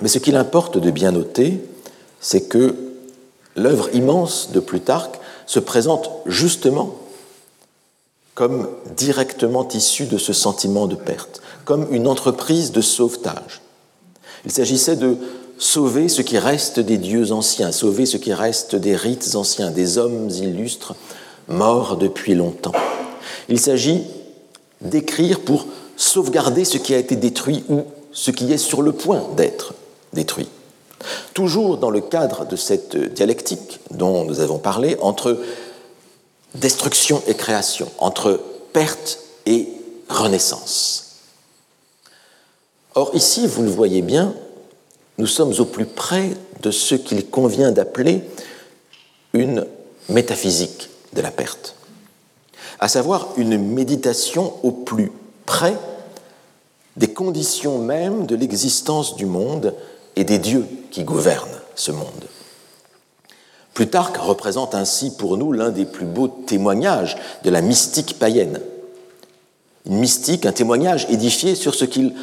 [0.02, 1.60] Mais ce qu'il importe de bien noter,
[2.22, 2.76] c'est que
[3.56, 6.96] l'œuvre immense de Plutarque se présente justement
[8.40, 13.60] comme directement issue de ce sentiment de perte, comme une entreprise de sauvetage.
[14.46, 15.18] Il s'agissait de
[15.58, 19.98] sauver ce qui reste des dieux anciens, sauver ce qui reste des rites anciens, des
[19.98, 20.96] hommes illustres
[21.50, 22.72] morts depuis longtemps.
[23.50, 24.04] Il s'agit
[24.80, 25.66] d'écrire pour
[25.98, 27.82] sauvegarder ce qui a été détruit ou
[28.14, 29.74] ce qui est sur le point d'être
[30.14, 30.48] détruit.
[31.34, 35.38] Toujours dans le cadre de cette dialectique dont nous avons parlé entre
[36.56, 38.42] destruction et création, entre
[38.74, 39.68] perte et
[40.10, 41.18] renaissance.
[42.96, 44.34] Or ici, vous le voyez bien,
[45.18, 46.32] nous sommes au plus près
[46.62, 48.24] de ce qu'il convient d'appeler
[49.34, 49.66] une
[50.10, 51.76] métaphysique de la perte,
[52.80, 55.12] à savoir une méditation au plus
[55.46, 55.78] près
[56.98, 59.76] des conditions mêmes de l'existence du monde
[60.16, 62.26] et des dieux qui gouvernent ce monde.
[63.80, 67.16] Plutarque représente ainsi pour nous l'un des plus beaux témoignages
[67.46, 68.60] de la mystique païenne.
[69.86, 72.14] Une mystique, un témoignage édifié sur ce qu'il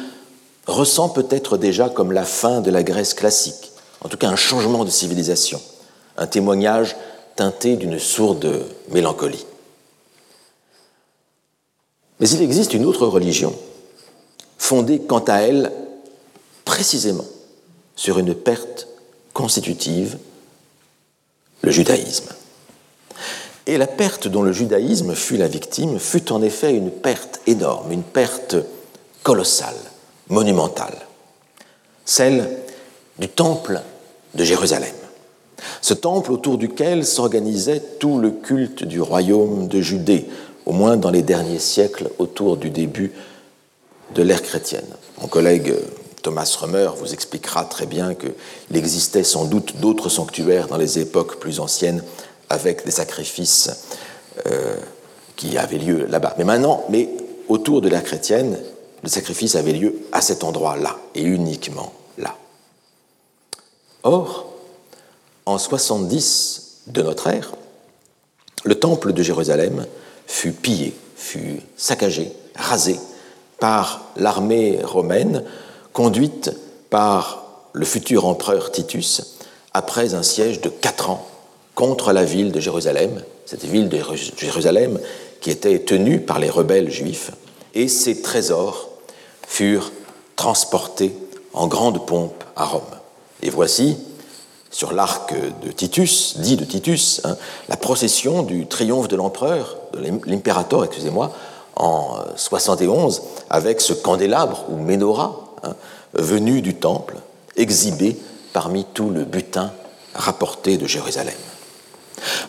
[0.67, 4.85] ressent peut-être déjà comme la fin de la Grèce classique, en tout cas un changement
[4.85, 5.59] de civilisation,
[6.17, 6.95] un témoignage
[7.35, 9.47] teinté d'une sourde mélancolie.
[12.19, 13.55] Mais il existe une autre religion,
[14.59, 15.71] fondée quant à elle
[16.65, 17.25] précisément
[17.95, 18.87] sur une perte
[19.33, 20.19] constitutive,
[21.71, 22.29] judaïsme.
[23.65, 27.91] Et la perte dont le judaïsme fut la victime fut en effet une perte énorme,
[27.91, 28.55] une perte
[29.23, 29.75] colossale,
[30.29, 30.95] monumentale,
[32.05, 32.49] celle
[33.19, 33.81] du temple
[34.35, 34.93] de Jérusalem.
[35.81, 40.27] ce temple autour duquel s'organisait tout le culte du royaume de Judée,
[40.65, 43.11] au moins dans les derniers siècles autour du début
[44.13, 44.87] de l'ère chrétienne.
[45.21, 45.73] Mon collègue
[46.27, 51.39] Thomas Römer vous expliquera très bien qu'il existait sans doute d'autres sanctuaires dans les époques
[51.39, 52.03] plus anciennes
[52.49, 54.03] avec des sacrifices
[54.45, 54.75] euh,
[55.37, 56.35] qui avaient lieu là-bas.
[56.37, 57.07] Mais maintenant, mais
[57.47, 58.59] autour de l'ère chrétienne,
[59.03, 62.35] le sacrifice avait lieu à cet endroit-là, et uniquement là.
[64.03, 64.51] Or,
[65.45, 67.53] en 70 de notre ère,
[68.65, 69.85] le temple de Jérusalem
[70.25, 72.99] fut pillé, fut saccagé, rasé
[73.59, 75.45] par l'armée romaine
[75.97, 76.51] conduite
[76.91, 77.43] par
[77.73, 79.39] le futur empereur Titus
[79.73, 81.25] après un siège de quatre ans
[81.73, 83.99] contre la ville de Jérusalem, cette ville de
[84.37, 84.99] Jérusalem
[85.41, 87.31] qui était tenue par les rebelles juifs,
[87.73, 88.89] et ses trésors
[89.47, 89.91] furent
[90.35, 91.17] transportés
[91.53, 92.83] en grande pompe à Rome.
[93.41, 93.97] Et voici,
[94.69, 95.33] sur l'arc
[95.65, 97.37] de Titus, dit de Titus, hein,
[97.69, 101.31] la procession du triomphe de l'empereur, de l'impérator, excusez-moi,
[101.75, 105.75] en 71, avec ce candélabre ou menorah hein,
[106.13, 107.15] venu du temple,
[107.55, 108.17] exhibé
[108.53, 109.71] parmi tout le butin
[110.13, 111.35] rapporté de Jérusalem.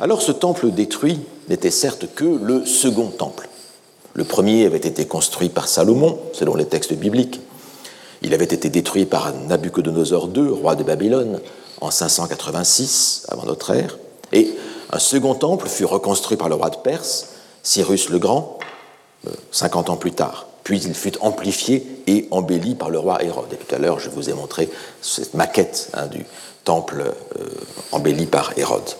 [0.00, 3.48] Alors ce temple détruit n'était certes que le second temple.
[4.14, 7.40] Le premier avait été construit par Salomon, selon les textes bibliques.
[8.22, 11.40] Il avait été détruit par Nabuchodonosor II, roi de Babylone,
[11.80, 13.98] en 586 avant notre ère.
[14.32, 14.50] Et
[14.90, 17.28] un second temple fut reconstruit par le roi de Perse,
[17.62, 18.58] Cyrus le Grand,
[19.52, 20.47] 50 euh, ans plus tard.
[20.68, 23.50] Puis il fut amplifié et embelli par le roi Hérode.
[23.54, 24.68] Et tout à l'heure, je vous ai montré
[25.00, 26.26] cette maquette hein, du
[26.62, 27.48] temple euh,
[27.90, 28.90] embelli par Hérode.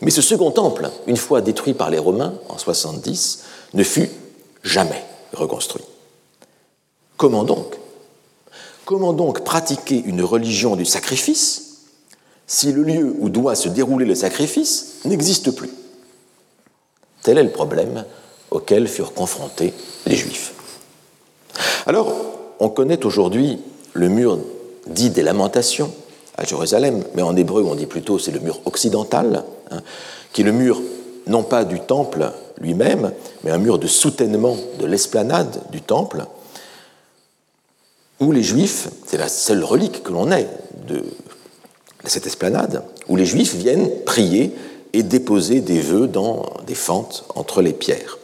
[0.00, 3.42] Mais ce second temple, une fois détruit par les Romains en 70,
[3.74, 4.08] ne fut
[4.62, 5.82] jamais reconstruit.
[7.16, 7.74] Comment donc
[8.84, 11.78] Comment donc pratiquer une religion du sacrifice
[12.46, 15.70] si le lieu où doit se dérouler le sacrifice n'existe plus?
[17.24, 18.04] Tel est le problème
[18.52, 19.74] auquel furent confrontés
[20.06, 20.52] les Juifs.
[21.86, 22.12] Alors,
[22.58, 23.58] on connaît aujourd'hui
[23.92, 24.38] le mur
[24.86, 25.90] dit des lamentations
[26.36, 29.80] à Jérusalem, mais en hébreu on dit plutôt c'est le mur occidental, hein,
[30.32, 30.80] qui est le mur
[31.26, 32.30] non pas du temple
[32.60, 36.24] lui-même, mais un mur de soutènement de l'esplanade du temple,
[38.20, 40.48] où les Juifs, c'est la seule relique que l'on ait
[40.86, 41.04] de
[42.04, 44.54] cette esplanade, où les Juifs viennent prier
[44.92, 48.18] et déposer des vœux dans des fentes entre les pierres.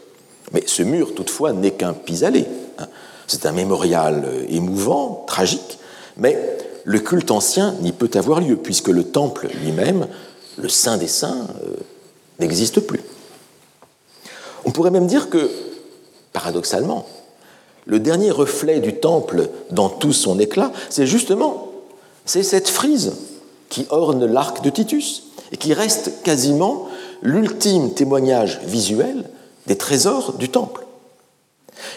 [0.52, 2.46] Mais ce mur, toutefois, n'est qu'un pis-aller.
[2.78, 2.86] Hein.
[3.26, 5.78] C'est un mémorial émouvant, tragique,
[6.16, 6.38] mais
[6.84, 10.08] le culte ancien n'y peut avoir lieu, puisque le temple lui-même,
[10.58, 11.76] le Saint des Saints, euh,
[12.40, 13.00] n'existe plus.
[14.64, 15.50] On pourrait même dire que,
[16.32, 17.06] paradoxalement,
[17.86, 21.68] le dernier reflet du temple dans tout son éclat, c'est justement
[22.24, 23.14] c'est cette frise
[23.68, 26.88] qui orne l'arc de Titus et qui reste quasiment
[27.22, 29.24] l'ultime témoignage visuel
[29.66, 30.86] des trésors du temple.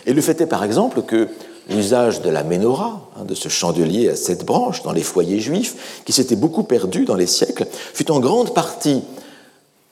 [0.05, 1.29] Et le fait est par exemple que
[1.69, 6.01] l'usage de la menorah, hein, de ce chandelier à sept branches dans les foyers juifs,
[6.05, 9.01] qui s'était beaucoup perdu dans les siècles, fut en grande partie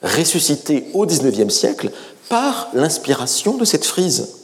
[0.03, 1.91] ressuscité au XIXe siècle
[2.29, 4.35] par l'inspiration de cette frise.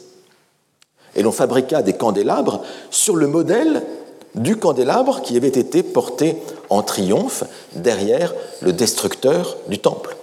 [1.16, 3.84] Et l'on fabriqua des candélabres sur le modèle
[4.36, 6.38] du candélabre qui avait été porté
[6.70, 7.44] en triomphe
[7.76, 10.16] derrière le destructeur du temple.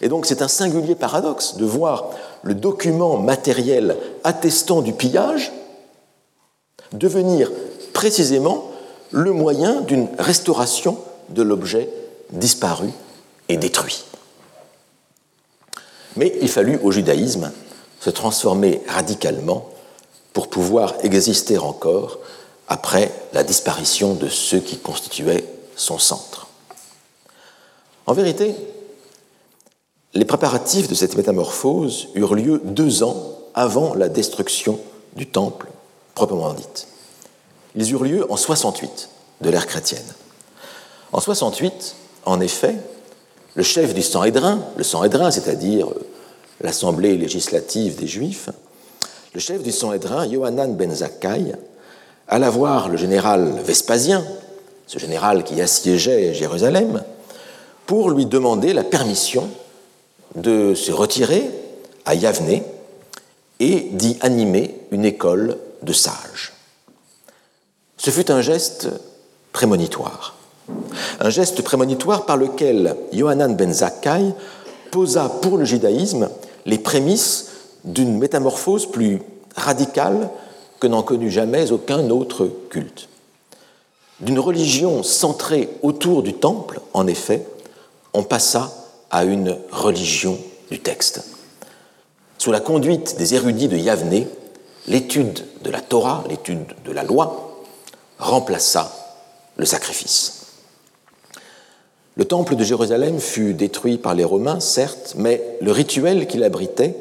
[0.00, 2.10] Et donc c'est un singulier paradoxe de voir
[2.42, 5.52] le document matériel attestant du pillage
[6.92, 7.50] devenir
[7.92, 8.70] précisément
[9.10, 11.88] le moyen d'une restauration de l'objet
[12.30, 12.88] disparu
[13.48, 14.04] et détruit.
[16.16, 17.52] Mais il fallut au judaïsme
[18.00, 19.68] se transformer radicalement
[20.32, 22.18] pour pouvoir exister encore
[22.68, 25.44] après la disparition de ceux qui constituaient
[25.76, 26.48] son centre.
[28.06, 28.54] En vérité,
[30.14, 33.16] les préparatifs de cette métamorphose eurent lieu deux ans
[33.54, 34.78] avant la destruction
[35.16, 35.68] du temple
[36.14, 36.86] proprement dite.
[37.74, 39.08] Ils eurent lieu en 68
[39.40, 40.04] de l'ère chrétienne.
[41.12, 41.96] En 68,
[42.26, 42.76] en effet,
[43.54, 45.88] le chef du Sanhédrin, le Sanhédrin, c'est-à-dire
[46.60, 48.50] l'assemblée législative des Juifs,
[49.34, 51.52] le chef du Sanhédrin, Yohanan ben Zakkai,
[52.28, 54.24] alla voir le général Vespasien,
[54.86, 57.02] ce général qui assiégeait Jérusalem,
[57.86, 59.48] pour lui demander la permission
[60.34, 61.50] de se retirer
[62.04, 62.62] à Yavne
[63.60, 66.52] et d'y animer une école de sages.
[67.96, 68.88] Ce fut un geste
[69.52, 70.36] prémonitoire.
[71.20, 74.32] Un geste prémonitoire par lequel Yohanan ben Zakkai
[74.90, 76.28] posa pour le judaïsme
[76.66, 77.50] les prémices
[77.84, 79.20] d'une métamorphose plus
[79.56, 80.30] radicale
[80.80, 83.08] que n'en connut jamais aucun autre culte.
[84.20, 87.46] D'une religion centrée autour du temple, en effet,
[88.14, 88.81] on passa
[89.12, 90.38] à une religion
[90.70, 91.24] du texte.
[92.38, 94.26] Sous la conduite des érudits de Yavne,
[94.88, 97.62] l'étude de la Torah, l'étude de la loi,
[98.18, 98.90] remplaça
[99.56, 100.46] le sacrifice.
[102.16, 106.96] Le temple de Jérusalem fut détruit par les Romains, certes, mais le rituel qu'il abritait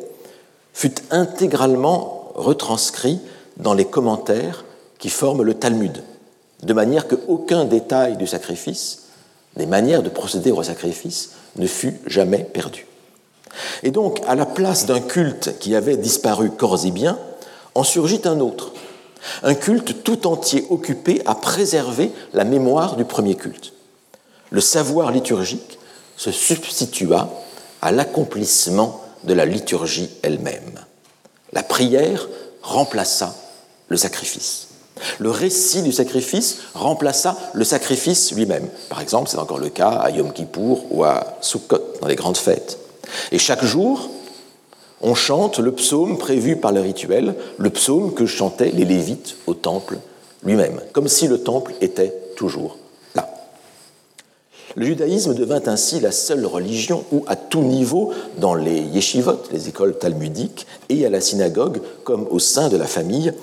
[0.73, 3.19] fut intégralement retranscrit
[3.57, 4.63] dans les commentaires
[4.99, 6.03] qui forment le Talmud,
[6.63, 9.00] de manière qu'aucun détail du sacrifice,
[9.57, 12.85] des manières de procéder au sacrifice, ne fut jamais perdu.
[13.83, 17.19] Et donc, à la place d'un culte qui avait disparu corps et bien,
[17.75, 18.71] en surgit un autre,
[19.43, 23.73] un culte tout entier occupé à préserver la mémoire du premier culte.
[24.49, 25.79] Le savoir liturgique
[26.17, 27.29] se substitua
[27.81, 30.79] à l'accomplissement de la liturgie elle-même.
[31.53, 32.27] La prière
[32.61, 33.35] remplaça
[33.89, 34.70] le sacrifice.
[35.19, 38.67] Le récit du sacrifice remplaça le sacrifice lui-même.
[38.89, 42.37] Par exemple, c'est encore le cas à Yom Kippour ou à Sukkot, dans les grandes
[42.37, 42.77] fêtes.
[43.31, 44.09] Et chaque jour,
[45.01, 49.53] on chante le psaume prévu par le rituel, le psaume que chantaient les Lévites au
[49.53, 49.97] temple
[50.43, 52.77] lui-même, comme si le temple était toujours
[53.15, 53.29] là.
[54.75, 59.69] Le judaïsme devint ainsi la seule religion où, à tout niveau, dans les yeshivot, les
[59.69, 63.33] écoles talmudiques, et à la synagogue, comme au sein de la famille,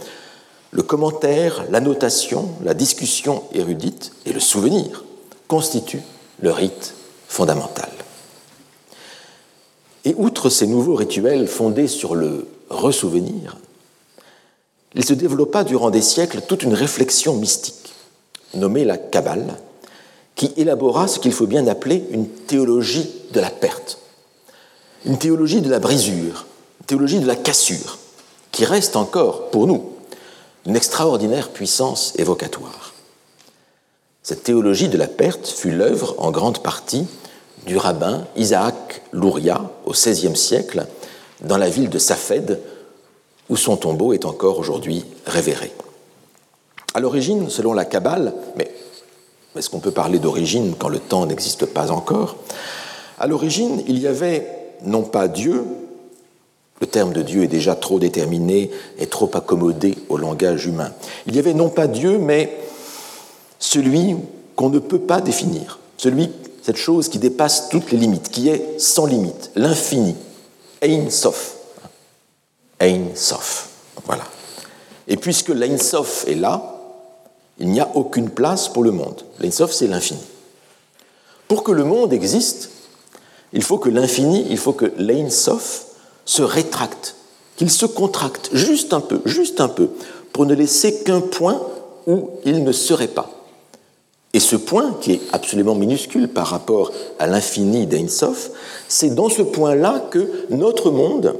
[0.70, 5.04] le commentaire, l'annotation, la discussion érudite et le souvenir
[5.46, 6.02] constituent
[6.40, 6.94] le rite
[7.26, 7.90] fondamental.
[10.04, 13.56] Et outre ces nouveaux rituels fondés sur le ressouvenir,
[14.94, 17.94] il se développa durant des siècles toute une réflexion mystique,
[18.54, 19.56] nommée la Kabbale,
[20.34, 23.98] qui élabora ce qu'il faut bien appeler une théologie de la perte,
[25.04, 26.46] une théologie de la brisure,
[26.80, 27.98] une théologie de la cassure,
[28.52, 29.92] qui reste encore, pour nous,
[30.68, 32.92] une extraordinaire puissance évocatoire.
[34.22, 37.06] Cette théologie de la perte fut l'œuvre, en grande partie,
[37.66, 40.86] du rabbin Isaac Luria au XVIe siècle
[41.40, 42.60] dans la ville de Safed,
[43.48, 45.72] où son tombeau est encore aujourd'hui révéré.
[46.92, 48.70] À l'origine, selon la Kabbale, mais
[49.56, 52.36] est-ce qu'on peut parler d'origine quand le temps n'existe pas encore?
[53.18, 54.46] À l'origine, il y avait
[54.84, 55.64] non pas Dieu,
[56.80, 60.92] le terme de Dieu est déjà trop déterminé et trop accommodé au langage humain.
[61.26, 62.56] Il y avait non pas Dieu, mais
[63.58, 64.16] celui
[64.54, 66.30] qu'on ne peut pas définir, celui
[66.62, 70.14] cette chose qui dépasse toutes les limites, qui est sans limite, l'infini.
[70.82, 71.56] Ein Sof.
[72.78, 73.70] Ein Sof.
[74.04, 74.24] Voilà.
[75.08, 76.76] Et puisque l'Ein Sof est là,
[77.58, 79.24] il n'y a aucune place pour le monde.
[79.40, 80.20] L'Ein Sof, c'est l'infini.
[81.48, 82.70] Pour que le monde existe,
[83.52, 85.86] il faut que l'infini, il faut que l'Ein Sof
[86.28, 87.16] se rétracte,
[87.56, 89.88] qu'il se contracte juste un peu, juste un peu,
[90.34, 91.58] pour ne laisser qu'un point
[92.06, 93.30] où il ne serait pas.
[94.34, 98.50] Et ce point, qui est absolument minuscule par rapport à l'infini d'Einsof,
[98.88, 101.34] c'est dans ce point-là que notre monde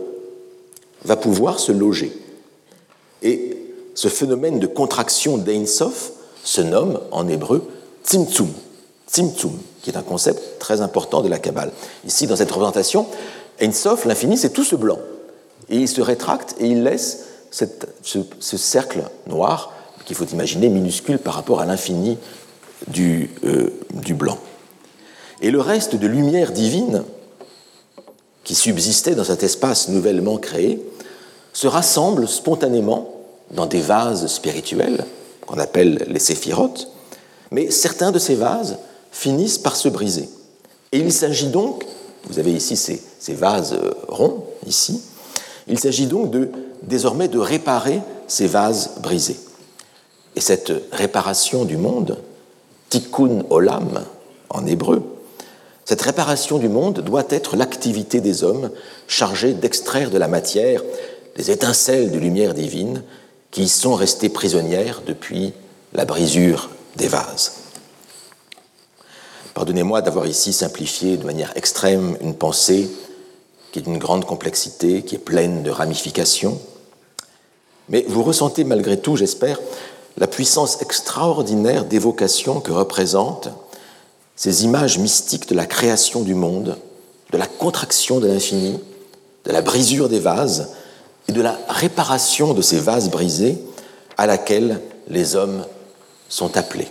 [1.05, 2.19] va pouvoir se loger.
[3.23, 3.59] Et
[3.95, 6.13] ce phénomène de contraction d'Einsof
[6.43, 7.63] se nomme en hébreu
[8.07, 8.49] Tzimtzum,
[9.07, 11.73] Tzimtzum, qui est un concept très important de la Kabbale.
[12.07, 13.07] Ici, dans cette représentation,
[13.61, 14.99] Einsof, l'infini, c'est tout ce blanc.
[15.69, 17.65] Et il se rétracte et il laisse ce,
[18.03, 19.73] ce, cercle noir
[20.05, 22.19] qu'il faut imaginer minuscule par rapport à l'infini
[22.87, 24.39] du, euh, du blanc.
[25.41, 27.05] Et le reste de lumière divine
[28.45, 30.83] qui subsistait dans cet espace nouvellement créé
[31.53, 33.15] se rassemble spontanément
[33.51, 35.05] dans des vases spirituels
[35.47, 36.89] qu'on appelle les séphirotes,
[37.51, 38.79] mais certains de ces vases
[39.11, 40.29] finissent par se briser.
[40.93, 41.85] Et il s'agit donc,
[42.29, 45.03] vous avez ici ces, vases euh, ronds, ici,
[45.67, 46.33] il s'agit donc
[46.83, 49.39] désormais de réparer ces vases brisés.
[50.37, 52.19] Et cette réparation du monde
[52.91, 54.05] tikkun olam
[54.51, 55.03] en hébreu,
[55.85, 58.71] cette réparation du monde doit être l'activité des hommes
[59.07, 60.83] chargés d'extraire de la matière
[61.37, 63.03] les étincelles de lumière divine
[63.51, 65.53] qui y sont restées prisonnières depuis
[65.95, 67.58] la brisure des vases.
[69.59, 72.89] Pardonnez-moi d'avoir ici simplifié de manière extrême une pensée
[73.73, 76.61] qui est d'une grande complexité, qui est pleine de ramifications,
[77.89, 79.59] mais vous ressentez malgré tout, j'espère,
[80.17, 83.49] la puissance extraordinaire d'évocation que représentent
[84.37, 86.79] ces images mystiques de la création du monde,
[87.33, 88.79] de la contraction de l'infini,
[89.45, 90.69] de la brisure des vases
[91.27, 93.59] et de la réparation de ces vases brisés
[94.19, 95.67] à laquelle les hommes
[96.29, 96.87] sont appelés.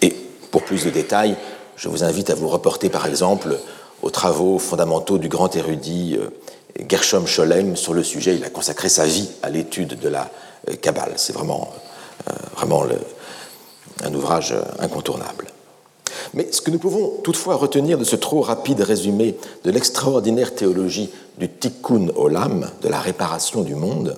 [0.00, 0.14] Et
[0.52, 1.36] pour plus de détails,
[1.76, 3.58] je vous invite à vous reporter par exemple
[4.02, 6.28] aux travaux fondamentaux du grand érudit euh,
[6.88, 8.36] Gershom Scholem sur le sujet.
[8.36, 10.30] Il a consacré sa vie à l'étude de la
[10.68, 11.14] euh, Kabbale.
[11.16, 11.72] C'est vraiment
[12.28, 12.84] euh, vraiment
[14.02, 15.46] un ouvrage incontournable.
[16.34, 21.10] Mais ce que nous pouvons toutefois retenir de ce trop rapide résumé de l'extraordinaire théologie
[21.38, 24.16] du tikkun olam, de la réparation du monde,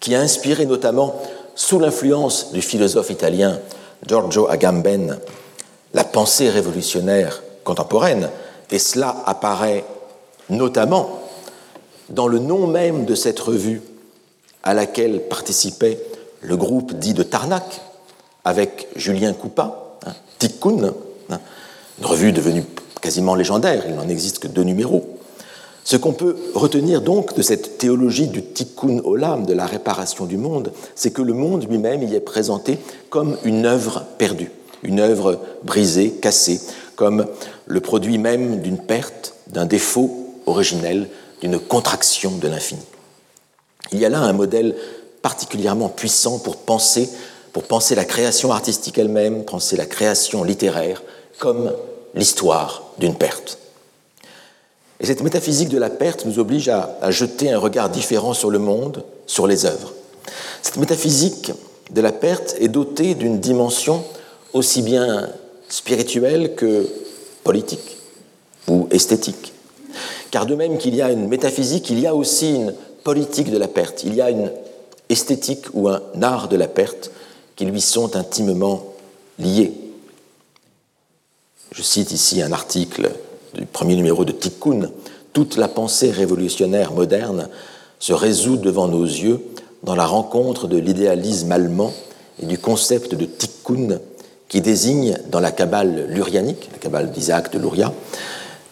[0.00, 1.14] qui a inspiré notamment,
[1.54, 3.58] sous l'influence du philosophe italien
[4.06, 5.18] Giorgio Agamben,
[5.94, 8.28] la pensée révolutionnaire contemporaine,
[8.70, 9.84] et cela apparaît
[10.50, 11.22] notamment
[12.10, 13.82] dans le nom même de cette revue
[14.62, 16.00] à laquelle participait
[16.42, 17.80] le groupe dit de Tarnac,
[18.44, 20.92] avec Julien Coupa, hein, Tikkun,
[21.30, 21.40] hein,
[21.98, 22.64] une revue devenue
[23.00, 25.16] quasiment légendaire, il n'en existe que deux numéros.
[25.84, 30.36] Ce qu'on peut retenir donc de cette théologie du tikkun olam, de la réparation du
[30.36, 34.50] monde, c'est que le monde lui-même y est présenté comme une œuvre perdue,
[34.82, 36.60] une œuvre brisée, cassée,
[36.96, 37.26] comme
[37.66, 41.08] le produit même d'une perte, d'un défaut originel,
[41.40, 42.82] d'une contraction de l'infini.
[43.92, 44.74] Il y a là un modèle
[45.22, 47.08] particulièrement puissant pour penser,
[47.94, 51.02] la création artistique elle-même, penser la création littéraire
[51.38, 51.72] comme
[52.14, 53.58] l'histoire d'une perte.
[54.98, 58.50] Et cette métaphysique de la perte nous oblige à, à, jeter un regard différent sur
[58.50, 59.92] le monde, sur les œuvres.
[60.62, 61.52] Cette métaphysique
[61.90, 64.02] de la perte est dotée d'une dimension
[64.56, 65.28] aussi bien
[65.68, 66.88] spirituelle que
[67.44, 67.96] politique
[68.68, 69.52] ou esthétique.
[70.30, 73.58] Car de même qu'il y a une métaphysique, il y a aussi une politique de
[73.58, 74.50] la perte, il y a une
[75.08, 77.10] esthétique ou un art de la perte
[77.54, 78.82] qui lui sont intimement
[79.38, 79.72] liés.
[81.72, 83.10] Je cite ici un article
[83.54, 84.90] du premier numéro de Tikkun.
[85.32, 87.48] Toute la pensée révolutionnaire moderne
[87.98, 89.40] se résout devant nos yeux
[89.82, 91.92] dans la rencontre de l'idéalisme allemand
[92.42, 94.00] et du concept de Tikkun
[94.48, 97.92] qui désigne dans la Kabbale lurianique, la Kabbale d'Isaac de Luria,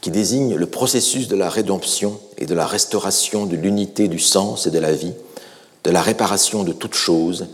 [0.01, 4.67] qui désigne le processus de la rédemption et de la restauration de l'unité du sens
[4.67, 5.15] et de la vie,
[5.83, 7.49] de la réparation de toute chose